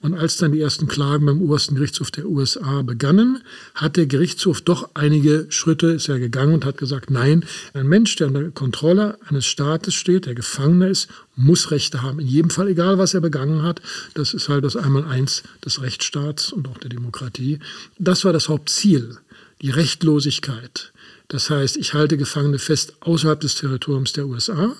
Und 0.00 0.14
als 0.14 0.36
dann 0.36 0.50
die 0.50 0.60
ersten 0.60 0.88
Klagen 0.88 1.26
beim 1.26 1.40
obersten 1.40 1.76
Gerichtshof 1.76 2.10
der 2.10 2.26
USA 2.26 2.82
begannen, 2.82 3.42
hat 3.76 3.96
der 3.96 4.06
Gerichtshof 4.06 4.62
doch 4.62 4.90
einige 4.94 5.46
Schritte, 5.50 5.86
ist 5.88 6.08
er 6.08 6.18
gegangen 6.18 6.54
und 6.54 6.64
hat 6.64 6.76
gesagt, 6.76 7.10
nein, 7.10 7.44
ein 7.72 7.86
Mensch, 7.86 8.16
der 8.16 8.26
unter 8.26 8.50
Kontrolle 8.50 9.16
eines 9.28 9.46
Staates 9.46 9.94
steht, 9.94 10.26
der 10.26 10.34
Gefangener 10.34 10.88
ist, 10.88 11.08
muss 11.36 11.70
Rechte 11.70 12.02
haben. 12.02 12.18
In 12.18 12.26
jedem 12.26 12.50
Fall, 12.50 12.66
egal 12.66 12.98
was 12.98 13.14
er 13.14 13.20
begangen 13.20 13.62
hat. 13.62 13.80
Das 14.14 14.34
ist 14.34 14.48
halt 14.48 14.64
das 14.64 14.76
Einmaleins 14.76 15.44
des 15.64 15.80
Rechtsstaats 15.80 16.52
und 16.52 16.66
auch 16.66 16.78
der 16.78 16.90
Demokratie. 16.90 17.60
Das 17.98 18.24
war 18.24 18.32
das 18.32 18.48
Hauptziel, 18.48 19.18
die 19.60 19.70
Rechtlosigkeit 19.70 20.91
das 21.32 21.48
heißt, 21.48 21.78
ich 21.78 21.94
halte 21.94 22.18
Gefangene 22.18 22.58
fest 22.58 22.92
außerhalb 23.00 23.40
des 23.40 23.54
Territoriums 23.54 24.12
der 24.12 24.26
USA. 24.26 24.76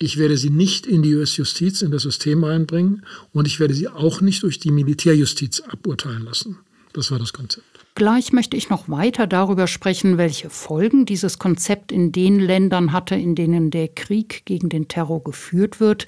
Ich 0.00 0.16
werde 0.16 0.36
sie 0.36 0.50
nicht 0.50 0.84
in 0.84 1.02
die 1.02 1.14
US-Justiz, 1.14 1.80
in 1.82 1.92
das 1.92 2.02
System 2.02 2.42
reinbringen 2.42 3.06
und 3.32 3.46
ich 3.46 3.60
werde 3.60 3.74
sie 3.74 3.86
auch 3.86 4.20
nicht 4.20 4.42
durch 4.42 4.58
die 4.58 4.72
Militärjustiz 4.72 5.60
aburteilen 5.60 6.24
lassen. 6.24 6.58
Das 6.92 7.12
war 7.12 7.20
das 7.20 7.32
Konzept. 7.32 7.69
Gleich 7.96 8.32
möchte 8.32 8.56
ich 8.56 8.70
noch 8.70 8.88
weiter 8.88 9.26
darüber 9.26 9.66
sprechen, 9.66 10.16
welche 10.16 10.48
Folgen 10.48 11.06
dieses 11.06 11.38
Konzept 11.38 11.90
in 11.90 12.12
den 12.12 12.38
Ländern 12.38 12.92
hatte, 12.92 13.16
in 13.16 13.34
denen 13.34 13.70
der 13.70 13.88
Krieg 13.88 14.42
gegen 14.46 14.68
den 14.68 14.86
Terror 14.86 15.22
geführt 15.22 15.80
wird. 15.80 16.06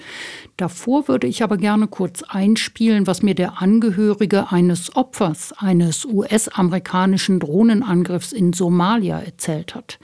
Davor 0.55 1.07
würde 1.07 1.27
ich 1.27 1.43
aber 1.43 1.57
gerne 1.57 1.87
kurz 1.87 2.23
einspielen, 2.23 3.05
was 3.05 3.21
mir 3.21 3.35
der 3.35 3.61
Angehörige 3.61 4.51
eines 4.51 4.95
Opfers 4.95 5.53
eines 5.57 6.05
US-amerikanischen 6.05 7.39
Drohnenangriffs 7.39 8.31
in 8.31 8.53
Somalia 8.53 9.19
erzählt 9.19 9.75
hat. 9.75 9.99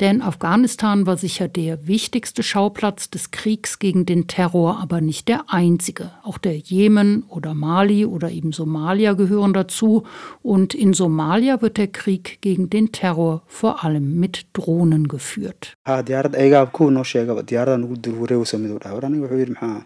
Denn 0.00 0.22
Afghanistan 0.22 1.06
war 1.06 1.18
sicher 1.18 1.46
der 1.46 1.86
wichtigste 1.86 2.42
Schauplatz 2.42 3.10
des 3.10 3.30
Kriegs 3.30 3.78
gegen 3.78 4.06
den 4.06 4.28
Terror, 4.28 4.80
aber 4.80 5.00
nicht 5.02 5.28
der 5.28 5.44
einzige. 5.48 6.10
Auch 6.24 6.38
der 6.38 6.56
Jemen 6.56 7.22
oder 7.28 7.54
Mali 7.54 8.06
oder 8.06 8.30
eben 8.30 8.52
Somalia 8.52 9.12
gehören 9.12 9.52
dazu 9.52 10.04
und 10.42 10.74
in 10.74 10.94
Somalia 10.94 11.18
Somalia 11.28 11.60
wird 11.60 11.76
der 11.76 11.88
Krieg 11.88 12.38
gegen 12.40 12.70
den 12.70 12.90
Terror 12.90 13.42
vor 13.46 13.84
allem 13.84 14.18
mit 14.18 14.46
Drohnen 14.54 15.08
geführt. 15.08 15.76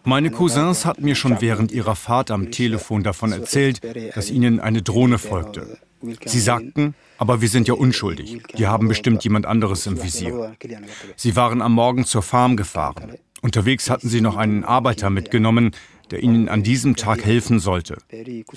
Meine 0.04 0.30
Cousins 0.30 0.84
hatten 0.84 1.04
mir 1.04 1.14
schon 1.16 1.40
während 1.40 1.72
ihrer 1.72 1.96
Fahrt 1.96 2.30
am 2.30 2.52
Telefon 2.52 3.02
davon 3.02 3.32
erzählt, 3.32 3.80
dass 4.14 4.30
ihnen 4.30 4.60
eine 4.60 4.82
Drohne 4.82 5.18
folgte. 5.18 5.78
Sie 6.24 6.38
sagten, 6.38 6.94
aber 7.18 7.40
wir 7.40 7.48
sind 7.48 7.66
ja 7.66 7.74
unschuldig. 7.74 8.40
Die 8.56 8.68
haben 8.68 8.86
bestimmt 8.86 9.24
jemand 9.24 9.44
anderes 9.44 9.88
im 9.88 10.00
Visier. 10.00 10.54
Sie 11.16 11.34
waren 11.34 11.60
am 11.60 11.72
Morgen 11.72 12.04
zur 12.04 12.22
Farm 12.22 12.56
gefahren. 12.56 13.14
Unterwegs 13.40 13.90
hatten 13.90 14.08
sie 14.08 14.20
noch 14.20 14.36
einen 14.36 14.62
Arbeiter 14.62 15.10
mitgenommen, 15.10 15.72
der 16.12 16.22
ihnen 16.22 16.48
an 16.48 16.62
diesem 16.62 16.94
Tag 16.94 17.24
helfen 17.24 17.58
sollte. 17.58 17.98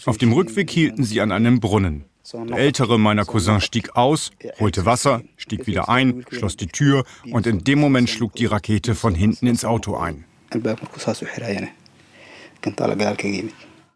Auf 0.06 0.19
dem 0.19 0.34
Rückweg 0.34 0.69
hielten 0.69 1.04
sie 1.04 1.19
an 1.21 1.32
einem 1.32 1.60
Brunnen. 1.60 2.06
Der 2.34 2.58
ältere 2.58 2.98
meiner 2.98 3.24
Cousins 3.24 3.64
stieg 3.64 3.96
aus, 3.96 4.32
holte 4.60 4.86
Wasser, 4.86 5.22
stieg 5.38 5.68
wieder 5.68 5.90
ein, 5.90 6.26
schloss 6.32 6.58
die 6.58 6.68
Tür 6.68 7.04
und 7.32 7.46
in 7.46 7.64
dem 7.64 7.80
Moment 7.80 8.10
schlug 8.10 8.34
die 8.34 8.48
Rakete 8.48 8.96
von 8.96 9.14
hinten 9.14 9.46
ins 9.46 9.64
Auto 9.64 9.96
ein. 9.96 10.26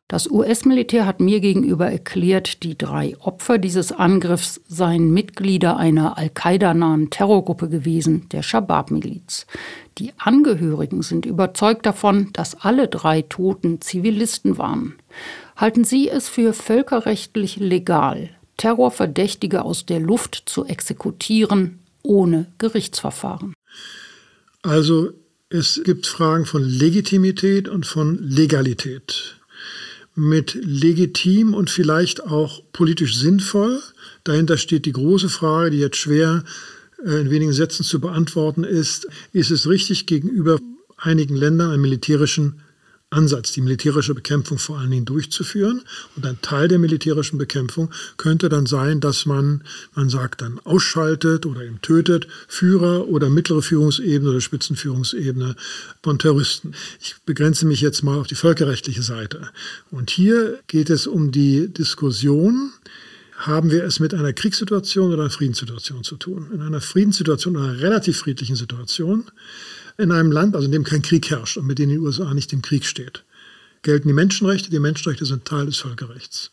Das 0.08 0.30
US-Militär 0.30 1.06
hat 1.06 1.20
mir 1.20 1.40
gegenüber 1.40 1.92
erklärt, 1.92 2.64
die 2.64 2.76
drei 2.76 3.16
Opfer 3.20 3.60
dieses 3.60 3.92
Angriffs 3.92 4.60
seien 4.68 5.12
Mitglieder 5.12 5.78
einer 5.78 6.18
Al-Qaida-nahen 6.18 7.12
Terrorgruppe 7.12 7.70
gewesen, 7.70 8.28
der 8.30 8.42
Shabab-Miliz. 8.42 9.46
Die 10.00 10.14
Angehörigen 10.18 11.04
sind 11.04 11.28
überzeugt 11.28 11.86
davon, 11.86 12.30
dass 12.34 12.60
alle 12.60 12.88
drei 12.88 13.22
Toten 13.22 13.82
Zivilisten 13.82 14.58
waren. 14.58 14.96
Halten 15.60 15.84
Sie 15.84 16.08
es 16.08 16.30
für 16.30 16.54
völkerrechtlich 16.54 17.58
legal, 17.58 18.30
Terrorverdächtige 18.56 19.64
aus 19.64 19.86
der 19.86 20.00
Luft 20.00 20.44
zu 20.46 20.64
exekutieren 20.64 21.80
ohne 22.02 22.46
Gerichtsverfahren? 22.60 23.54
Also 24.62 25.12
es 25.50 25.82
gibt 25.84 26.08
Fragen 26.08 26.46
von 26.46 26.64
Legitimität 26.64 27.68
und 27.68 27.86
von 27.86 28.24
Legalität. 28.24 29.36
Mit 30.16 30.58
legitim 30.62 31.54
und 31.54 31.70
vielleicht 31.70 32.24
auch 32.24 32.64
politisch 32.72 33.18
sinnvoll. 33.18 33.82
Dahinter 34.24 34.58
steht 34.58 34.86
die 34.86 34.94
große 34.94 35.28
Frage, 35.28 35.72
die 35.72 35.80
jetzt 35.80 35.98
schwer 35.98 36.46
äh, 37.06 37.20
in 37.20 37.32
wenigen 37.32 37.52
Sätzen 37.52 37.84
zu 37.84 38.00
beantworten 38.00 38.64
ist. 38.64 39.10
Ist 39.34 39.52
es 39.52 39.68
richtig 39.68 40.06
gegenüber 40.06 40.58
einigen 40.96 41.36
Ländern 41.36 41.72
einen 41.72 41.82
militärischen 41.82 42.62
Ansatz, 43.12 43.54
die 43.54 43.62
militärische 43.62 44.14
Bekämpfung 44.14 44.60
vor 44.60 44.78
allen 44.78 44.92
Dingen 44.92 45.06
durchzuführen. 45.06 45.82
Und 46.16 46.26
ein 46.26 46.40
Teil 46.42 46.68
der 46.68 46.78
militärischen 46.78 47.40
Bekämpfung 47.40 47.92
könnte 48.18 48.50
dann 48.50 48.68
sein, 48.68 49.00
dass 49.00 49.26
man, 49.26 49.64
man 49.96 50.10
sagt, 50.10 50.42
dann 50.42 50.60
ausschaltet 50.64 51.48
oder 51.48 51.64
eben 51.64 51.82
tötet 51.82 52.28
Führer 52.48 53.08
oder 53.08 53.30
mittlere 53.30 53.64
Führungsebene 53.64 54.30
oder 54.30 54.42
Spitzenführungsebene 54.42 55.56
von 56.04 56.20
Terroristen. 56.20 56.74
Ich 57.02 57.16
begrenze 57.26 57.66
mich 57.66 57.82
jetzt 57.82 58.04
mal 58.04 58.20
auf 58.20 58.28
die 58.28 58.36
völkerrechtliche 58.36 59.02
Seite. 59.02 59.50
Und 59.90 60.12
hier 60.12 60.60
geht 60.68 60.92
es 60.92 61.08
um 61.08 61.32
die 61.32 61.74
Diskussion, 61.74 62.74
haben 63.38 63.72
wir 63.72 63.86
es 63.86 64.00
mit 64.00 64.14
einer 64.14 64.34
Kriegssituation 64.34 65.14
oder 65.14 65.24
einer 65.24 65.32
Friedenssituation 65.32 66.04
zu 66.04 66.18
tun. 66.18 66.52
In 66.54 66.62
einer 66.62 66.82
Friedenssituation, 66.82 67.58
einer 67.58 67.80
relativ 67.80 68.18
friedlichen 68.20 68.58
Situation, 68.58 69.26
in 70.00 70.12
einem 70.12 70.32
Land, 70.32 70.56
also 70.56 70.66
in 70.66 70.72
dem 70.72 70.84
kein 70.84 71.02
Krieg 71.02 71.30
herrscht 71.30 71.58
und 71.58 71.68
mit 71.68 71.78
dem 71.78 71.90
die 71.90 72.00
USA 72.00 72.34
nicht 72.34 72.54
im 72.54 72.62
Krieg 72.62 72.86
steht, 72.86 73.26
gelten 73.82 74.08
die 74.08 74.14
Menschenrechte. 74.14 74.70
Die 74.70 74.80
Menschenrechte 74.80 75.26
sind 75.26 75.46
Teil 75.46 75.66
des 75.66 75.78
Völkerrechts. 75.78 76.52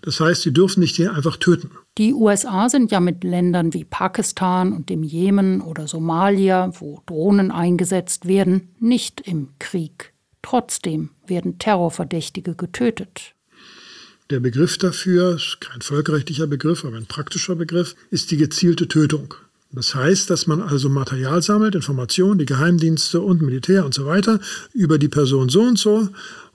Das 0.00 0.20
heißt, 0.20 0.42
sie 0.42 0.52
dürfen 0.52 0.80
nicht 0.80 0.96
hier 0.96 1.12
einfach 1.12 1.36
töten. 1.36 1.70
Die 1.98 2.14
USA 2.14 2.68
sind 2.68 2.90
ja 2.90 3.00
mit 3.00 3.24
Ländern 3.24 3.74
wie 3.74 3.84
Pakistan 3.84 4.72
und 4.72 4.88
dem 4.88 5.02
Jemen 5.02 5.60
oder 5.60 5.86
Somalia, 5.86 6.72
wo 6.80 7.02
Drohnen 7.04 7.50
eingesetzt 7.50 8.26
werden, 8.26 8.70
nicht 8.80 9.20
im 9.20 9.50
Krieg. 9.58 10.14
Trotzdem 10.40 11.10
werden 11.26 11.58
Terrorverdächtige 11.58 12.54
getötet. 12.54 13.34
Der 14.30 14.40
Begriff 14.40 14.78
dafür, 14.78 15.38
kein 15.60 15.82
völkerrechtlicher 15.82 16.46
Begriff, 16.46 16.84
aber 16.84 16.96
ein 16.96 17.06
praktischer 17.06 17.56
Begriff, 17.56 17.94
ist 18.10 18.30
die 18.30 18.36
gezielte 18.36 18.88
Tötung. 18.88 19.34
Das 19.70 19.94
heißt, 19.94 20.30
dass 20.30 20.46
man 20.46 20.62
also 20.62 20.88
Material 20.88 21.42
sammelt, 21.42 21.74
Informationen, 21.74 22.38
die 22.38 22.46
Geheimdienste 22.46 23.20
und 23.20 23.42
Militär 23.42 23.84
und 23.84 23.92
so 23.92 24.06
weiter 24.06 24.40
über 24.72 24.98
die 24.98 25.08
Person 25.08 25.48
so 25.48 25.60
und 25.60 25.78
so. 25.78 26.08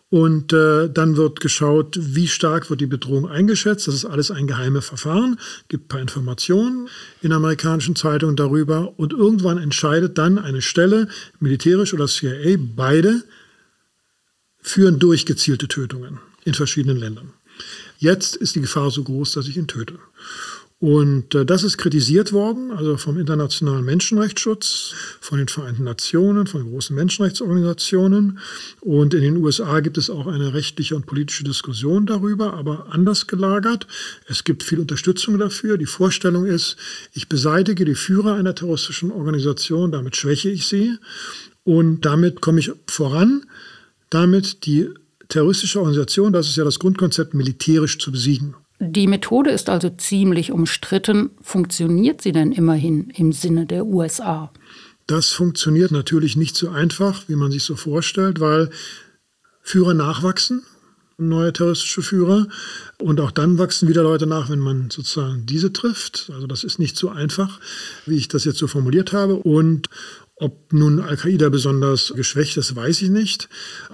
Und 0.10 0.54
äh, 0.54 0.90
dann 0.92 1.18
wird 1.18 1.40
geschaut, 1.40 1.98
wie 2.00 2.28
stark 2.28 2.70
wird 2.70 2.82
die 2.82 2.86
Bedrohung 2.86 3.28
eingeschätzt. 3.28 3.88
Das 3.88 3.96
ist 3.96 4.06
alles 4.06 4.30
ein 4.30 4.46
geheimes 4.46 4.86
Verfahren. 4.86 5.40
Gibt 5.70 5.86
ein 5.86 5.88
paar 5.88 6.02
Informationen 6.02 6.88
in 7.24 7.32
amerikanischen 7.32 7.96
Zeitungen 7.96 8.36
darüber. 8.36 8.94
Und 8.98 9.12
irgendwann 9.12 9.58
entscheidet 9.58 10.20
dann 10.20 10.38
eine 10.38 10.62
Stelle, 10.62 11.08
militärisch 11.40 11.96
oder 11.96 12.08
CIA, 12.08 12.58
beide 12.76 13.24
führen 14.60 15.00
durch 15.00 15.26
Tötungen 15.26 16.20
in 16.46 16.54
verschiedenen 16.54 16.98
Ländern. 16.98 17.34
Jetzt 17.98 18.36
ist 18.36 18.56
die 18.56 18.62
Gefahr 18.62 18.92
so 18.92 19.04
groß, 19.04 19.32
dass 19.34 19.48
ich 19.48 19.58
ihn 19.58 19.68
töte. 19.68 19.98
Und 20.84 21.34
äh, 21.34 21.46
das 21.46 21.64
ist 21.64 21.78
kritisiert 21.78 22.34
worden, 22.34 22.72
also 22.72 22.98
vom 22.98 23.18
Internationalen 23.18 23.86
Menschenrechtsschutz, 23.86 24.94
von 25.22 25.38
den 25.38 25.48
Vereinten 25.48 25.86
Nationen, 25.86 26.46
von 26.46 26.70
großen 26.70 26.94
Menschenrechtsorganisationen. 26.94 28.40
Und 28.82 29.14
in 29.14 29.22
den 29.22 29.38
USA 29.38 29.80
gibt 29.80 29.98
es 29.98 30.10
auch 30.10 30.28
eine 30.28 30.54
rechtliche 30.54 30.98
und 30.98 31.06
politische 31.06 31.46
Diskussion 31.46 32.06
darüber, 32.06 32.56
aber 32.56 32.88
anders 32.92 33.28
gelagert. 33.28 33.88
Es 34.28 34.44
gibt 34.44 34.62
viel 34.62 34.82
Unterstützung 34.82 35.38
dafür. 35.38 35.78
Die 35.78 35.86
Vorstellung 35.86 36.46
ist, 36.46 36.76
ich 37.14 37.30
beseitige 37.30 37.86
die 37.86 37.96
Führer 37.96 38.34
einer 38.34 38.54
terroristischen 38.54 39.10
Organisation, 39.10 39.94
damit 39.94 40.18
schwäche 40.18 40.50
ich 40.50 40.68
sie 40.68 40.98
und 41.64 42.02
damit 42.02 42.42
komme 42.42 42.60
ich 42.60 42.74
voran, 42.88 43.46
damit 44.10 44.66
die 44.66 44.90
terroristische 45.30 45.80
Organisation, 45.80 46.34
das 46.34 46.50
ist 46.50 46.58
ja 46.58 46.66
das 46.66 46.80
Grundkonzept, 46.80 47.34
militärisch 47.34 48.00
zu 48.00 48.12
besiegen. 48.12 48.56
Die 48.86 49.08
Methode 49.08 49.50
ist 49.50 49.70
also 49.70 49.90
ziemlich 49.90 50.52
umstritten. 50.52 51.30
Funktioniert 51.42 52.22
sie 52.22 52.34
denn 52.34 52.52
immerhin 52.52 53.10
im 53.12 53.32
Sinne 53.32 53.66
der 53.66 53.86
USA? 53.86 54.52
Das 55.08 55.30
funktioniert 55.30 55.92
natürlich 55.92 56.36
nicht 56.36 56.56
so 56.58 56.70
einfach, 56.70 57.24
wie 57.30 57.36
man 57.36 57.50
sich 57.50 57.64
so 57.64 57.78
vorstellt, 57.78 58.42
weil 58.42 58.70
Führer 59.62 59.94
nachwachsen, 59.94 60.64
neue 61.18 61.54
terroristische 61.54 62.02
Führer. 62.02 62.48
Und 63.00 63.22
auch 63.22 63.32
dann 63.32 63.58
wachsen 63.58 63.88
wieder 63.88 64.04
Leute 64.04 64.28
nach, 64.28 64.50
wenn 64.50 64.60
man 64.60 64.90
sozusagen 64.90 65.46
diese 65.46 65.72
trifft. 65.72 66.30
Also 66.34 66.46
das 66.46 66.66
ist 66.66 66.78
nicht 66.78 66.98
so 66.98 67.08
einfach, 67.08 67.62
wie 68.06 68.18
ich 68.18 68.28
das 68.28 68.44
jetzt 68.44 68.58
so 68.58 68.68
formuliert 68.68 69.14
habe. 69.14 69.36
Und 69.36 69.88
ob 70.36 70.74
nun 70.74 71.00
Al-Qaida 71.00 71.48
besonders 71.48 72.12
geschwächt 72.18 72.58
ist, 72.58 72.76
weiß 72.76 73.02
ich 73.02 73.10
nicht. 73.10 73.48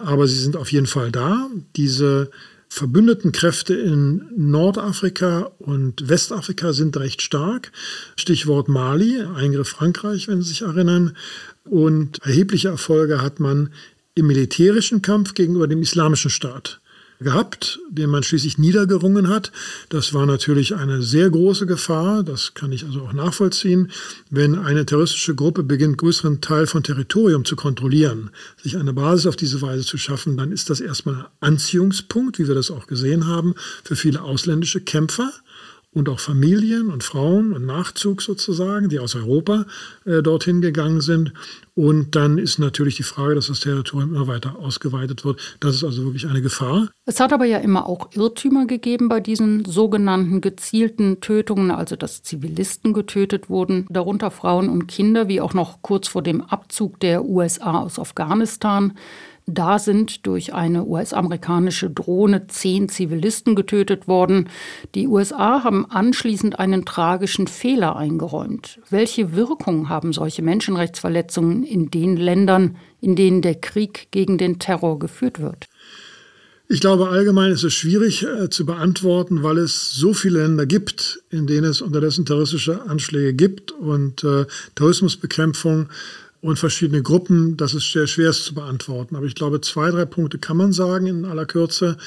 Aber 0.03 0.27
sie 0.27 0.39
sind 0.39 0.55
auf 0.55 0.71
jeden 0.71 0.87
Fall 0.87 1.11
da. 1.11 1.47
Diese 1.75 2.31
verbündeten 2.69 3.31
Kräfte 3.31 3.73
in 3.73 4.29
Nordafrika 4.35 5.51
und 5.57 6.07
Westafrika 6.07 6.71
sind 6.71 6.95
recht 6.97 7.21
stark. 7.21 7.71
Stichwort 8.15 8.69
Mali, 8.69 9.21
Eingriff 9.21 9.69
Frankreich, 9.69 10.27
wenn 10.27 10.41
Sie 10.41 10.49
sich 10.49 10.61
erinnern. 10.61 11.17
Und 11.65 12.19
erhebliche 12.23 12.69
Erfolge 12.69 13.21
hat 13.21 13.39
man 13.39 13.73
im 14.15 14.27
militärischen 14.27 15.01
Kampf 15.01 15.33
gegenüber 15.33 15.67
dem 15.67 15.81
Islamischen 15.81 16.29
Staat 16.29 16.78
gehabt, 17.19 17.79
den 17.89 18.09
man 18.09 18.23
schließlich 18.23 18.57
niedergerungen 18.57 19.27
hat. 19.27 19.51
Das 19.89 20.13
war 20.13 20.25
natürlich 20.25 20.75
eine 20.75 21.01
sehr 21.01 21.29
große 21.29 21.65
Gefahr, 21.65 22.23
das 22.23 22.53
kann 22.53 22.71
ich 22.71 22.85
also 22.85 23.01
auch 23.01 23.13
nachvollziehen. 23.13 23.91
Wenn 24.29 24.55
eine 24.55 24.85
terroristische 24.85 25.35
Gruppe 25.35 25.63
beginnt, 25.63 25.97
größeren 25.97 26.39
Teil 26.39 26.65
von 26.65 26.83
Territorium 26.83 27.43
zu 27.43 27.55
kontrollieren, 27.55 28.29
sich 28.61 28.77
eine 28.77 28.93
Basis 28.93 29.27
auf 29.27 29.35
diese 29.35 29.61
Weise 29.61 29.85
zu 29.85 29.97
schaffen, 29.97 30.37
dann 30.37 30.51
ist 30.51 30.69
das 30.69 30.79
erstmal 30.79 31.15
ein 31.15 31.25
Anziehungspunkt, 31.41 32.39
wie 32.39 32.47
wir 32.47 32.55
das 32.55 32.71
auch 32.71 32.87
gesehen 32.87 33.27
haben, 33.27 33.53
für 33.83 33.95
viele 33.95 34.21
ausländische 34.21 34.79
Kämpfer 34.79 35.31
und 35.91 36.07
auch 36.07 36.19
Familien 36.19 36.89
und 36.89 37.03
Frauen 37.03 37.51
und 37.53 37.65
Nachzug 37.65 38.21
sozusagen, 38.21 38.89
die 38.89 38.99
aus 38.99 39.15
Europa 39.15 39.65
äh, 40.05 40.21
dorthin 40.21 40.61
gegangen 40.61 41.01
sind. 41.01 41.33
Und 41.73 42.15
dann 42.15 42.37
ist 42.37 42.59
natürlich 42.59 42.97
die 42.97 43.03
Frage, 43.03 43.35
dass 43.35 43.47
das 43.47 43.61
Territorium 43.61 44.13
immer 44.13 44.27
weiter 44.27 44.59
ausgeweitet 44.59 45.25
wird. 45.25 45.57
Das 45.61 45.75
ist 45.75 45.83
also 45.83 46.03
wirklich 46.03 46.27
eine 46.27 46.41
Gefahr. 46.41 46.89
Es 47.05 47.19
hat 47.19 47.33
aber 47.33 47.45
ja 47.45 47.57
immer 47.57 47.87
auch 47.87 48.09
Irrtümer 48.13 48.67
gegeben 48.67 49.09
bei 49.09 49.19
diesen 49.19 49.65
sogenannten 49.65 50.41
gezielten 50.41 51.21
Tötungen, 51.21 51.71
also 51.71 51.95
dass 51.95 52.21
Zivilisten 52.21 52.93
getötet 52.93 53.49
wurden, 53.49 53.87
darunter 53.89 54.29
Frauen 54.29 54.69
und 54.69 54.87
Kinder, 54.87 55.27
wie 55.27 55.41
auch 55.41 55.53
noch 55.53 55.81
kurz 55.81 56.07
vor 56.07 56.21
dem 56.21 56.41
Abzug 56.41 56.99
der 56.99 57.25
USA 57.25 57.79
aus 57.79 57.97
Afghanistan. 57.97 58.93
Da 59.51 59.79
sind 59.79 60.27
durch 60.27 60.53
eine 60.53 60.85
US-amerikanische 60.85 61.89
Drohne 61.89 62.45
zehn 62.47 62.87
Zivilisten 62.87 63.55
getötet 63.55 64.07
worden. 64.07 64.47
Die 64.93 65.07
USA 65.07 65.63
haben 65.63 65.89
anschließend 65.89 66.59
einen 66.59 66.85
tragischen 66.85 67.47
Fehler 67.47 67.95
eingeräumt. 67.95 68.79
Welche 68.91 69.35
Wirkung 69.35 69.89
haben 69.89 70.13
solche 70.13 70.43
Menschenrechtsverletzungen 70.43 71.63
in 71.63 71.89
den 71.89 72.15
Ländern, 72.15 72.77
in 73.01 73.15
denen 73.15 73.41
der 73.41 73.55
Krieg 73.55 74.09
gegen 74.11 74.37
den 74.37 74.59
Terror 74.59 74.99
geführt 74.99 75.39
wird? 75.39 75.67
Ich 76.71 76.81
glaube, 76.81 77.09
allgemein 77.09 77.51
ist 77.51 77.63
es 77.63 77.73
schwierig 77.73 78.23
äh, 78.23 78.51
zu 78.51 78.63
beantworten, 78.67 79.41
weil 79.41 79.57
es 79.57 79.91
so 79.91 80.13
viele 80.13 80.43
Länder 80.43 80.67
gibt, 80.67 81.23
in 81.31 81.47
denen 81.47 81.71
es 81.71 81.81
unterdessen 81.81 82.27
terroristische 82.27 82.83
Anschläge 82.83 83.33
gibt 83.33 83.71
und 83.71 84.23
äh, 84.23 84.45
Terrorismusbekämpfung 84.75 85.89
und 86.41 86.57
verschiedene 86.57 87.01
Gruppen, 87.01 87.57
das 87.57 87.73
ist 87.73 87.91
sehr 87.91 88.07
schwer 88.07 88.31
zu 88.31 88.53
beantworten. 88.53 89.15
Aber 89.15 89.25
ich 89.25 89.35
glaube, 89.35 89.61
zwei, 89.61 89.91
drei 89.91 90.05
Punkte 90.05 90.37
kann 90.37 90.57
man 90.57 90.71
sagen 90.71 91.07
in 91.07 91.25
aller 91.25 91.45
Kürze. 91.45 91.97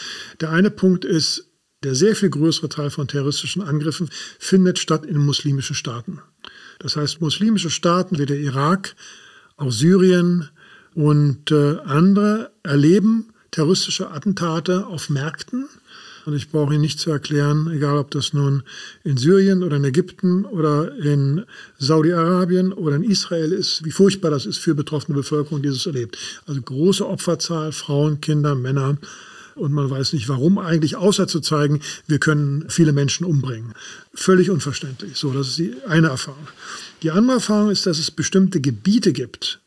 Der 0.41 0.51
eine 0.51 0.71
Punkt 0.71 1.05
ist, 1.05 1.49
der 1.83 1.95
sehr 1.95 2.15
viel 2.15 2.31
größere 2.31 2.69
Teil 2.69 2.91
von 2.91 3.09
terroristischen 3.09 3.63
Angriffen 3.63 4.09
findet 4.39 4.79
statt 4.79 5.05
in 5.05 5.19
muslimischen 5.19 5.75
Staaten. 5.75 6.21
Das 6.79 6.97
heißt, 6.97 7.21
muslimische 7.21 7.71
Staaten 7.71 8.19
wie 8.19 8.27
der 8.27 8.39
Irak, 8.39 8.95
auch 9.57 9.71
Syrien 9.71 10.49
und 10.95 11.51
äh, 11.51 11.79
andere 11.85 12.53
erleben 12.63 13.33
terroristische 13.51 14.11
Attentate 14.11 14.87
auf 14.87 15.11
Märkten 15.11 15.69
und 16.25 16.35
ich 16.35 16.51
brauche 16.51 16.73
Ihnen 16.73 16.83
nicht 16.83 17.01
zu 17.01 17.11
erklären, 17.11 17.71
egal 17.73 17.99
ob 17.99 18.11
das 18.11 18.33
nun 18.33 18.63
in 19.05 19.17
Syrien 19.17 19.63
oder 19.63 19.77
in 19.77 19.85
Ägypten 19.85 20.45
oder 20.45 20.97
in 20.97 21.45
Saudi-Arabien 21.79 22.73
oder 22.73 22.97
in 22.97 23.03
Israel 23.03 23.53
ist, 23.53 23.85
wie 23.85 23.91
furchtbar 23.91 24.31
das 24.31 24.47
ist 24.47 24.59
für 24.59 24.75
betroffene 24.75 25.17
Bevölkerung, 25.17 25.63
die 25.63 25.69
es 25.69 25.87
erlebt. 25.87 26.17
Also 26.47 26.61
große 26.63 27.07
Opferzahl, 27.07 27.73
Frauen, 27.73 28.21
Kinder, 28.21 28.55
Männer. 28.55 28.99
Und 29.55 29.73
man 29.73 29.91
weiß 29.91 30.15
nicht 30.15 30.29
warum 30.29 30.59
eigentlich, 30.59 30.97
außer 30.97 31.29
zu 31.29 31.41
zeigen, 31.41 31.81
wir 32.07 32.19
können 32.19 32.65
viele 32.69 32.93
Menschen 32.93 33.27
umbringen. 33.27 33.75
Völlig 34.15 34.49
unverständlich. 34.49 35.17
So, 35.17 35.33
das 35.33 35.49
ist 35.49 35.59
die 35.59 35.75
eine 35.87 36.09
Erfahrung. 36.09 36.49
Die 37.03 37.11
andere 37.11 37.37
Erfahrung 37.37 37.71
ist, 37.71 37.85
dass 37.85 37.99
es 37.99 38.11
bestimmte 38.11 38.61
Gebiete 38.61 39.13
gibt, 39.13 39.61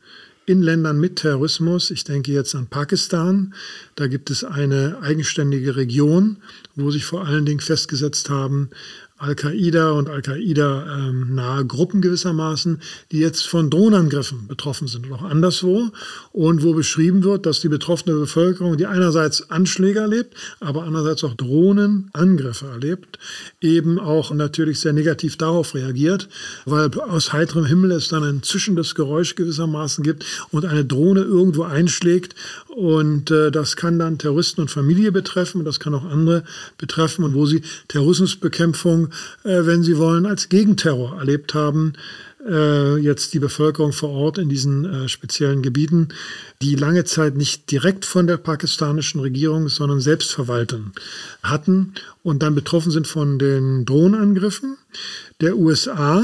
in 0.46 0.62
Ländern 0.62 1.00
mit 1.00 1.16
Terrorismus, 1.16 1.90
ich 1.90 2.04
denke 2.04 2.32
jetzt 2.32 2.54
an 2.54 2.68
Pakistan, 2.68 3.52
da 3.96 4.06
gibt 4.06 4.30
es 4.30 4.44
eine 4.44 4.98
eigenständige 5.02 5.74
Region, 5.74 6.36
wo 6.76 6.92
sich 6.92 7.04
vor 7.04 7.26
allen 7.26 7.44
Dingen 7.44 7.60
festgesetzt 7.60 8.30
haben, 8.30 8.70
Al-Qaida 9.18 9.92
und 9.92 10.10
Al-Qaida-nahe 10.10 11.60
ähm, 11.60 11.68
Gruppen 11.68 12.02
gewissermaßen, 12.02 12.82
die 13.12 13.18
jetzt 13.18 13.46
von 13.46 13.70
Drohnenangriffen 13.70 14.46
betroffen 14.46 14.88
sind 14.88 15.06
und 15.06 15.12
auch 15.14 15.22
anderswo. 15.22 15.90
Und 16.32 16.62
wo 16.62 16.74
beschrieben 16.74 17.24
wird, 17.24 17.46
dass 17.46 17.60
die 17.60 17.68
betroffene 17.68 18.14
Bevölkerung, 18.14 18.76
die 18.76 18.86
einerseits 18.86 19.50
Anschläge 19.50 20.00
erlebt, 20.00 20.34
aber 20.60 20.82
andererseits 20.84 21.24
auch 21.24 21.34
Drohnenangriffe 21.34 22.66
erlebt, 22.66 23.18
eben 23.62 23.98
auch 23.98 24.32
natürlich 24.32 24.80
sehr 24.80 24.92
negativ 24.92 25.38
darauf 25.38 25.74
reagiert, 25.74 26.28
weil 26.66 26.90
aus 27.00 27.32
heiterem 27.32 27.64
Himmel 27.64 27.92
es 27.92 28.08
dann 28.08 28.22
ein 28.22 28.42
zischendes 28.42 28.94
Geräusch 28.94 29.34
gewissermaßen 29.34 30.04
gibt 30.04 30.26
und 30.50 30.66
eine 30.66 30.84
Drohne 30.84 31.22
irgendwo 31.22 31.62
einschlägt. 31.62 32.34
Und 32.68 33.30
äh, 33.30 33.50
das 33.50 33.76
kann 33.76 33.98
dann 33.98 34.18
Terroristen 34.18 34.60
und 34.60 34.70
Familie 34.70 35.10
betreffen, 35.10 35.64
das 35.64 35.80
kann 35.80 35.94
auch 35.94 36.04
andere 36.04 36.44
betreffen. 36.76 37.24
Und 37.24 37.32
wo 37.32 37.46
sie 37.46 37.62
Terrorismusbekämpfung, 37.88 39.05
äh, 39.44 39.66
wenn 39.66 39.82
sie 39.82 39.98
wollen, 39.98 40.26
als 40.26 40.48
Gegenterror 40.48 41.18
erlebt 41.18 41.54
haben. 41.54 41.94
Äh, 42.48 42.98
jetzt 42.98 43.34
die 43.34 43.40
Bevölkerung 43.40 43.92
vor 43.92 44.10
Ort 44.10 44.38
in 44.38 44.48
diesen 44.48 44.84
äh, 44.84 45.08
speziellen 45.08 45.62
Gebieten, 45.62 46.08
die 46.62 46.76
lange 46.76 47.04
Zeit 47.04 47.36
nicht 47.36 47.70
direkt 47.72 48.04
von 48.04 48.28
der 48.28 48.36
pakistanischen 48.36 49.20
Regierung, 49.20 49.68
sondern 49.68 50.00
Selbstverwaltung 50.00 50.92
hatten 51.42 51.94
und 52.22 52.42
dann 52.42 52.54
betroffen 52.54 52.92
sind 52.92 53.08
von 53.08 53.38
den 53.40 53.84
Drohnenangriffen 53.84 54.76
der 55.40 55.56
USA 55.56 56.22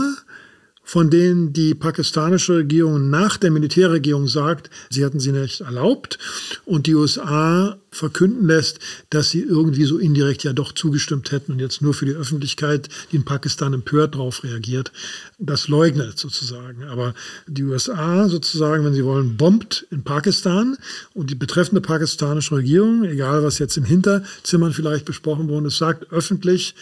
von 0.93 1.09
denen 1.09 1.55
die 1.55 1.75
pakistanische 1.75 2.57
Regierung 2.57 3.09
nach 3.09 3.39
der 3.39 3.51
Militärregierung 3.51 4.29
sagt, 4.29 4.69
sie 4.91 5.03
hätten 5.03 5.21
sie 5.21 5.33
nicht 5.33 5.63
erlaubt. 5.63 6.19
Und 6.67 6.87
die 6.87 6.95
USA 6.95 7.79
verkünden 7.91 8.47
lässt, 8.47 8.79
dass 9.09 9.31
sie 9.31 9.41
irgendwie 9.41 9.85
so 9.85 9.97
indirekt 9.97 10.45
ja 10.45 10.53
doch 10.53 10.73
zugestimmt 10.73 11.33
hätten 11.33 11.53
und 11.53 11.61
jetzt 11.61 11.81
nur 11.81 11.95
für 11.95 12.05
die 12.05 12.13
Öffentlichkeit, 12.13 12.91
die 13.11 13.17
in 13.17 13.25
Pakistan 13.25 13.73
empört 13.73 14.17
darauf 14.17 14.45
reagiert, 14.45 14.93
das 15.39 15.69
leugnet 15.69 16.19
sozusagen. 16.19 16.85
Aber 16.85 17.15
die 17.47 17.63
USA 17.63 18.29
sozusagen, 18.29 18.85
wenn 18.85 18.93
sie 18.93 19.05
wollen, 19.07 19.39
bombt 19.39 19.87
in 19.91 20.05
Pakistan 20.05 20.77
und 21.15 21.31
die 21.31 21.35
betreffende 21.35 21.81
pakistanische 21.81 22.57
Regierung, 22.57 23.05
egal 23.05 23.43
was 23.43 23.59
jetzt 23.59 23.79
in 23.79 23.85
Hinterzimmern 23.85 24.75
vielleicht 24.75 25.07
besprochen 25.07 25.49
worden 25.49 25.67
ist, 25.67 25.79
sagt 25.79 26.13
öffentlich, 26.13 26.75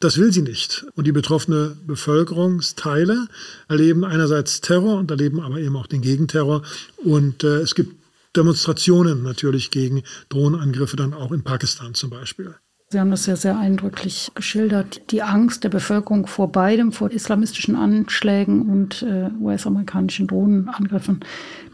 das 0.00 0.18
will 0.18 0.32
sie 0.32 0.42
nicht. 0.42 0.86
Und 0.94 1.06
die 1.06 1.12
betroffene 1.12 1.76
Bevölkerungsteile 1.86 3.28
erleben 3.68 4.04
einerseits 4.04 4.60
Terror 4.60 4.98
und 4.98 5.10
erleben 5.10 5.40
aber 5.40 5.58
eben 5.58 5.76
auch 5.76 5.86
den 5.86 6.02
Gegenterror. 6.02 6.62
Und 6.96 7.44
äh, 7.44 7.58
es 7.58 7.74
gibt 7.74 7.94
Demonstrationen 8.36 9.22
natürlich 9.22 9.70
gegen 9.70 10.02
Drohnenangriffe, 10.28 10.96
dann 10.96 11.14
auch 11.14 11.32
in 11.32 11.42
Pakistan 11.42 11.94
zum 11.94 12.10
Beispiel. 12.10 12.54
Sie 12.88 13.00
haben 13.00 13.10
das 13.10 13.26
ja 13.26 13.34
sehr 13.34 13.58
eindrücklich 13.58 14.30
geschildert. 14.34 15.10
Die 15.10 15.22
Angst 15.22 15.64
der 15.64 15.70
Bevölkerung 15.70 16.28
vor 16.28 16.52
beidem, 16.52 16.92
vor 16.92 17.10
islamistischen 17.10 17.74
Anschlägen 17.74 18.68
und 18.70 19.02
äh, 19.02 19.28
US-amerikanischen 19.40 20.28
Drohnenangriffen, 20.28 21.24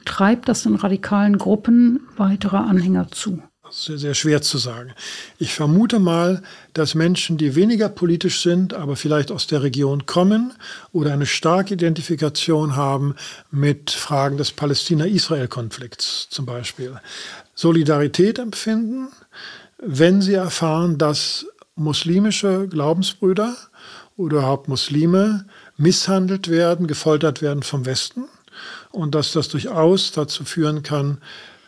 treibt 0.07 0.49
das 0.49 0.63
den 0.63 0.77
radikalen 0.77 1.37
Gruppen 1.37 2.01
weitere 2.17 2.57
Anhänger 2.57 3.09
zu 3.11 3.43
sehr, 3.73 3.99
sehr 3.99 4.15
schwer 4.15 4.43
zu 4.43 4.59
sagen. 4.59 4.93
Ich 5.39 5.55
vermute 5.55 5.99
mal, 5.99 6.43
dass 6.75 6.95
Menschen, 6.95 7.39
die 7.39 7.55
weniger 7.55 7.89
politisch 7.89 8.43
sind, 8.43 8.75
aber 8.75 8.97
vielleicht 8.97 9.33
aus 9.33 9.47
der 9.47 9.63
Region 9.63 10.05
kommen 10.05 10.53
oder 10.93 11.13
eine 11.13 11.27
starke 11.27 11.75
Identifikation 11.75 12.77
haben 12.77 13.17
mit 13.51 13.91
Fragen 13.91 14.37
des 14.37 14.53
Palästina-Israel-Konflikts 14.53 16.29
zum 16.29 16.45
Beispiel, 16.45 17.01
Solidarität 17.55 18.39
empfinden, 18.39 19.09
wenn 19.79 20.21
sie 20.21 20.35
erfahren, 20.35 20.99
dass 20.99 21.47
muslimische 21.75 22.69
Glaubensbrüder 22.69 23.57
oder 24.17 24.37
überhaupt 24.37 24.69
Muslime 24.69 25.47
misshandelt 25.79 26.49
werden, 26.49 26.87
gefoltert 26.87 27.41
werden 27.41 27.63
vom 27.63 27.87
Westen 27.87 28.25
und 28.91 29.15
dass 29.15 29.33
das 29.33 29.49
durchaus 29.49 30.13
dazu 30.13 30.45
führen 30.45 30.83
kann, 30.83 31.19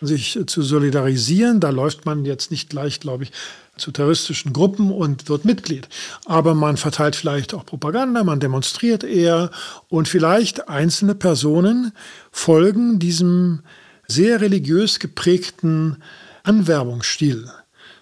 sich 0.06 0.38
zu 0.46 0.62
solidarisieren. 0.62 1.60
Da 1.60 1.70
läuft 1.70 2.06
man 2.06 2.24
jetzt 2.24 2.50
nicht 2.50 2.70
gleich, 2.70 3.00
glaube 3.00 3.24
ich, 3.24 3.32
zu 3.76 3.90
terroristischen 3.90 4.52
Gruppen 4.52 4.90
und 4.90 5.28
wird 5.28 5.44
Mitglied. 5.44 5.88
Aber 6.26 6.54
man 6.54 6.76
verteilt 6.76 7.16
vielleicht 7.16 7.54
auch 7.54 7.66
Propaganda, 7.66 8.22
man 8.22 8.40
demonstriert 8.40 9.04
eher 9.04 9.50
und 9.88 10.08
vielleicht 10.08 10.68
einzelne 10.68 11.14
Personen 11.14 11.92
folgen 12.30 12.98
diesem 12.98 13.60
sehr 14.06 14.40
religiös 14.40 15.00
geprägten 15.00 15.96
Anwerbungsstil 16.44 17.50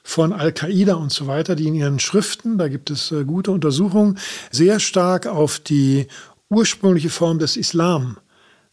von 0.03 0.33
Al-Qaida 0.33 0.95
und 0.95 1.13
so 1.13 1.27
weiter, 1.27 1.55
die 1.55 1.69
in 1.69 1.75
ihren 1.75 2.01
Schriften, 2.01 2.59
da 2.59 2.69
gibt 2.69 2.91
es 2.91 3.13
äh, 3.13 3.25
gute 3.25 3.53
Untersuchungen, 3.53 4.19
sehr 4.51 4.81
stark 4.81 5.27
auf 5.27 5.61
die 5.61 6.09
ursprüngliche 6.51 7.09
Form 7.09 7.39
des 7.39 7.57
Islam 7.57 8.19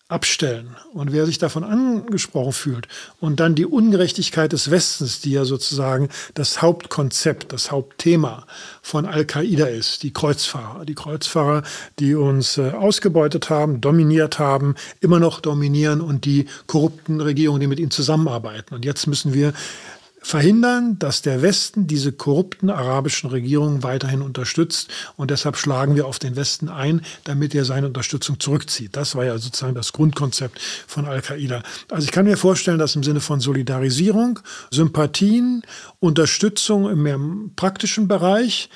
abstellen. 0.10 0.76
Und 0.92 1.14
wer 1.14 1.28
sich 1.28 1.38
davon 1.38 1.64
angesprochen 1.64 2.52
fühlt 2.52 2.88
und 3.20 3.40
dann 3.40 3.54
die 3.54 3.68
Ungerechtigkeit 3.68 4.52
des 4.52 4.72
Westens, 4.72 5.22
die 5.22 5.32
ja 5.32 5.46
sozusagen 5.46 6.10
das 6.34 6.64
Hauptkonzept, 6.64 7.54
das 7.54 7.72
Hauptthema 7.72 8.46
von 8.82 9.06
Al-Qaida 9.06 9.68
ist, 9.68 10.02
die 10.02 10.12
Kreuzfahrer, 10.12 10.84
die 10.84 10.96
Kreuzfahrer, 10.96 11.62
die 12.00 12.16
uns 12.16 12.58
äh, 12.58 12.72
ausgebeutet 12.72 13.52
haben, 13.52 13.82
dominiert 13.82 14.40
haben, 14.40 14.76
immer 15.00 15.20
noch 15.20 15.42
dominieren 15.42 16.02
und 16.02 16.26
die 16.26 16.48
korrupten 16.66 17.22
Regierungen, 17.22 17.62
die 17.62 17.68
mit 17.68 17.80
ihnen 17.80 17.92
zusammenarbeiten. 17.92 18.74
Und 18.74 18.86
jetzt 18.86 19.06
müssen 19.06 19.34
wir 19.34 19.54
verhindern, 20.22 21.00
dass 21.00 21.22
der 21.22 21.42
Westen 21.42 21.88
diese 21.88 22.12
korrupten 22.12 22.70
arabischen 22.70 23.30
Regierungen 23.30 23.84
weiterhin 23.84 24.22
unterstützt. 24.22 24.90
Und 25.16 25.32
deshalb 25.32 25.58
schlagen 25.58 25.96
wir 25.96 26.08
auf 26.08 26.20
den 26.20 26.36
Westen 26.36 26.70
ein, 26.70 27.02
damit 27.24 27.56
er 27.56 27.66
seine 27.66 27.88
Unterstützung 27.88 28.40
zurückzieht. 28.40 28.96
Das 28.96 29.16
war 29.16 29.26
ja 29.26 29.38
sozusagen 29.38 29.76
das 29.76 29.94
Grundkonzept 29.94 30.60
von 30.88 31.06
Al-Qaida. 31.06 31.64
Also 31.90 32.06
ich 32.06 32.12
kann 32.12 32.26
mir 32.26 32.38
vorstellen, 32.38 32.80
dass 32.80 32.96
im 32.96 33.04
Sinne 33.04 33.22
von 33.22 33.40
Solidarisierung, 33.40 34.40
Sympathien, 34.72 35.64
Unterstützung 36.00 36.90
im 36.90 37.04
mehr 37.04 37.20
praktischen 37.56 38.08
Bereich, 38.08 38.70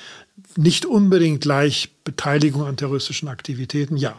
nicht 0.56 0.86
unbedingt 0.86 1.40
gleich 1.40 1.90
Beteiligung 2.04 2.64
an 2.64 2.76
terroristischen 2.76 3.28
Aktivitäten, 3.28 3.96
ja, 3.96 4.14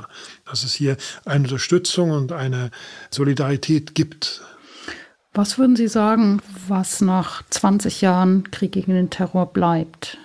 dass 0.45 0.63
es 0.63 0.73
hier 0.73 0.97
eine 1.23 1.43
Unterstützung 1.43 2.11
und 2.11 2.31
eine 2.31 2.71
Solidarität 3.11 3.95
gibt. 3.95 4.41
Was 5.37 5.57
würden 5.57 5.75
Sie 5.75 5.89
sagen, 5.89 6.41
was 6.69 7.01
nach 7.01 7.43
20 7.49 7.99
Jahren 7.99 8.49
Krieg 8.51 8.71
gegen 8.71 8.93
den 8.93 9.09
Terror 9.09 9.51
bleibt? 9.51 10.17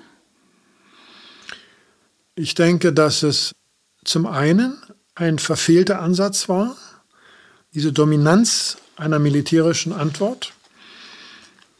Ich 2.37 2.55
denke, 2.55 2.93
dass 2.93 3.25
es 3.25 3.51
zum 4.05 4.25
einen 4.25 4.79
ein 5.17 5.41
verfehlter 5.41 6.01
Ansatz 6.01 6.49
war, 6.49 6.77
diese 7.75 7.93
Dominanz 7.93 8.79
einer 8.95 9.19
militärischen 9.19 9.93
Antwort, 9.93 10.53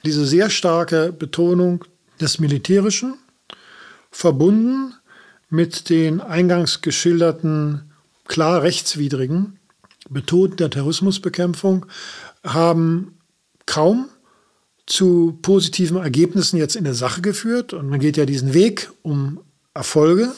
diese 0.05 0.27
sehr 0.27 0.51
starke 0.51 1.13
Betonung 1.13 1.85
des 2.21 2.41
Militärischen, 2.41 3.15
verbunden 4.11 4.95
mit 5.51 5.89
den 5.89 6.21
eingangs 6.21 6.83
geschilderten 6.83 7.93
klar 8.27 8.63
rechtswidrigen 8.63 9.61
Methoden 10.09 10.57
der 10.57 10.71
Terrorismusbekämpfung, 10.71 11.87
haben 12.43 13.20
kaum 13.71 14.09
zu 14.85 15.39
positiven 15.43 15.97
Ergebnissen 15.97 16.57
jetzt 16.57 16.75
in 16.75 16.83
der 16.83 16.95
Sache 16.95 17.21
geführt. 17.21 17.73
Und 17.73 17.89
man 17.89 18.01
geht 18.01 18.17
ja 18.17 18.27
diesen 18.27 18.53
Weg, 18.53 18.91
um 19.03 19.41
Erfolge 19.75 20.33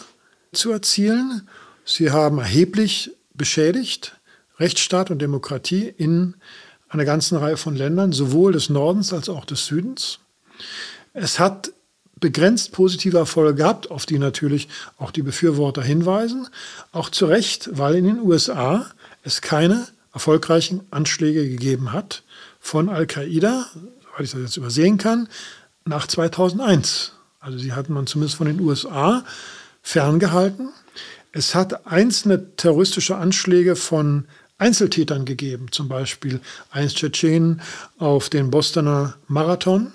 zu 0.53 0.71
erzielen. 0.71 1.49
Sie 1.87 2.11
haben 2.11 2.39
erheblich 2.39 3.11
beschädigt 3.33 4.19
Rechtsstaat 4.59 5.11
und 5.11 5.23
Demokratie 5.23 5.95
in 5.97 6.35
einer 6.91 7.07
ganzen 7.07 7.39
Reihe 7.39 7.57
von 7.57 7.75
Ländern, 7.75 8.13
sowohl 8.13 8.53
des 8.53 8.69
Nordens 8.69 9.15
als 9.15 9.31
auch 9.31 9.47
des 9.47 9.65
Südens. 9.65 10.19
Es 11.15 11.39
hat 11.39 11.73
begrenzt 12.21 12.73
positive 12.73 13.17
Erfolge 13.17 13.55
gehabt, 13.55 13.91
auf 13.91 14.05
die 14.05 14.19
natürlich 14.19 14.69
auch 14.99 15.11
die 15.11 15.23
Befürworter 15.23 15.83
hinweisen. 15.83 16.49
Auch 16.93 17.09
zu 17.09 17.25
Recht, 17.25 17.71
weil 17.73 17.95
in 17.95 18.05
den 18.05 18.21
USA 18.21 18.91
es 19.23 19.41
keine 19.41 19.89
erfolgreichen 20.13 20.83
Anschläge 20.91 21.49
gegeben 21.49 21.95
hat 21.95 22.23
von 22.63 22.89
Al-Qaida, 22.89 23.67
soweit 23.75 24.25
ich 24.25 24.31
das 24.31 24.41
jetzt 24.41 24.57
übersehen 24.57 24.97
kann, 24.97 25.29
nach 25.85 26.07
2001. 26.07 27.13
Also 27.41 27.59
sie 27.59 27.73
hatten 27.73 27.93
man 27.93 28.07
zumindest 28.07 28.37
von 28.37 28.47
den 28.47 28.61
USA 28.61 29.25
ferngehalten. 29.83 30.71
Es 31.33 31.55
hat 31.55 31.87
einzelne 31.87 32.57
terroristische 32.57 33.17
Anschläge 33.17 33.75
von 33.75 34.27
Einzeltätern 34.59 35.25
gegeben, 35.25 35.67
zum 35.73 35.89
Beispiel 35.89 36.41
eins 36.71 36.95
Tschetschenen 36.95 37.61
auf 37.99 38.31
den 38.31 38.51
Bostoner 38.51 39.17
Marathon. 39.27 39.93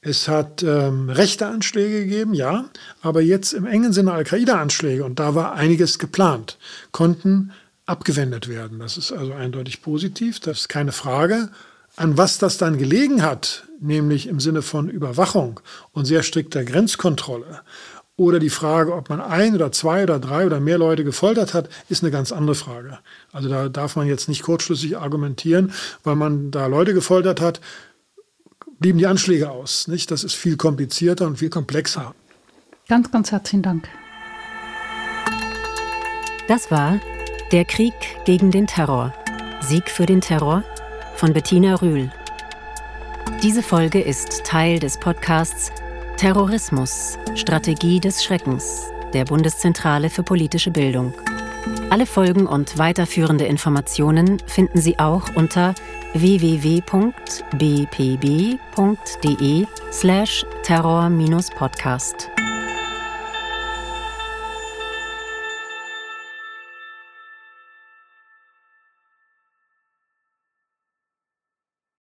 Es 0.00 0.26
hat 0.26 0.64
ähm, 0.64 1.08
rechte 1.08 1.46
Anschläge 1.46 2.00
gegeben, 2.00 2.34
ja, 2.34 2.64
aber 3.00 3.20
jetzt 3.20 3.52
im 3.52 3.64
engen 3.64 3.92
Sinne 3.92 4.12
Al-Qaida-Anschläge, 4.12 5.04
und 5.04 5.20
da 5.20 5.36
war 5.36 5.54
einiges 5.54 6.00
geplant, 6.00 6.58
konnten 6.90 7.52
abgewendet 7.86 8.48
werden. 8.48 8.80
Das 8.80 8.96
ist 8.96 9.12
also 9.12 9.34
eindeutig 9.34 9.82
positiv, 9.82 10.40
das 10.40 10.62
ist 10.62 10.68
keine 10.68 10.90
Frage. 10.90 11.50
An 11.96 12.16
was 12.16 12.38
das 12.38 12.58
dann 12.58 12.78
gelegen 12.78 13.22
hat, 13.22 13.64
nämlich 13.80 14.26
im 14.26 14.40
Sinne 14.40 14.62
von 14.62 14.88
Überwachung 14.88 15.60
und 15.92 16.06
sehr 16.06 16.22
strikter 16.22 16.64
Grenzkontrolle, 16.64 17.60
oder 18.16 18.38
die 18.38 18.50
Frage, 18.50 18.94
ob 18.94 19.08
man 19.08 19.20
ein 19.20 19.54
oder 19.54 19.72
zwei 19.72 20.02
oder 20.02 20.18
drei 20.18 20.46
oder 20.46 20.60
mehr 20.60 20.78
Leute 20.78 21.02
gefoltert 21.02 21.54
hat, 21.54 21.68
ist 21.88 22.02
eine 22.02 22.12
ganz 22.12 22.30
andere 22.30 22.54
Frage. 22.54 22.98
Also 23.32 23.48
da 23.48 23.68
darf 23.68 23.96
man 23.96 24.06
jetzt 24.06 24.28
nicht 24.28 24.42
kurzschlüssig 24.42 24.98
argumentieren, 24.98 25.72
weil 26.04 26.14
man 26.14 26.50
da 26.50 26.66
Leute 26.66 26.92
gefoltert 26.92 27.40
hat, 27.40 27.60
blieben 28.78 28.98
die 28.98 29.06
Anschläge 29.06 29.50
aus. 29.50 29.88
Nicht? 29.88 30.10
Das 30.10 30.24
ist 30.24 30.34
viel 30.34 30.56
komplizierter 30.56 31.26
und 31.26 31.38
viel 31.38 31.50
komplexer. 31.50 32.14
Ganz, 32.88 33.10
ganz 33.10 33.32
herzlichen 33.32 33.62
Dank. 33.62 33.88
Das 36.48 36.70
war 36.70 37.00
Der 37.50 37.64
Krieg 37.64 37.94
gegen 38.24 38.50
den 38.50 38.66
Terror. 38.66 39.14
Sieg 39.60 39.90
für 39.90 40.06
den 40.06 40.20
Terror 40.20 40.64
von 41.16 41.32
Bettina 41.32 41.74
Rühl. 41.76 42.10
Diese 43.42 43.62
Folge 43.62 44.00
ist 44.00 44.44
Teil 44.44 44.78
des 44.78 44.98
Podcasts 44.98 45.72
Terrorismus, 46.16 47.18
Strategie 47.34 48.00
des 48.00 48.22
Schreckens 48.22 48.92
der 49.12 49.24
Bundeszentrale 49.24 50.10
für 50.10 50.22
politische 50.22 50.70
Bildung. 50.70 51.12
Alle 51.90 52.06
Folgen 52.06 52.46
und 52.46 52.78
weiterführende 52.78 53.44
Informationen 53.44 54.38
finden 54.46 54.80
Sie 54.80 54.98
auch 54.98 55.34
unter 55.34 55.74
www.bpb.de 56.14 56.86
slash 59.92 60.46
terror-podcast. 60.62 62.31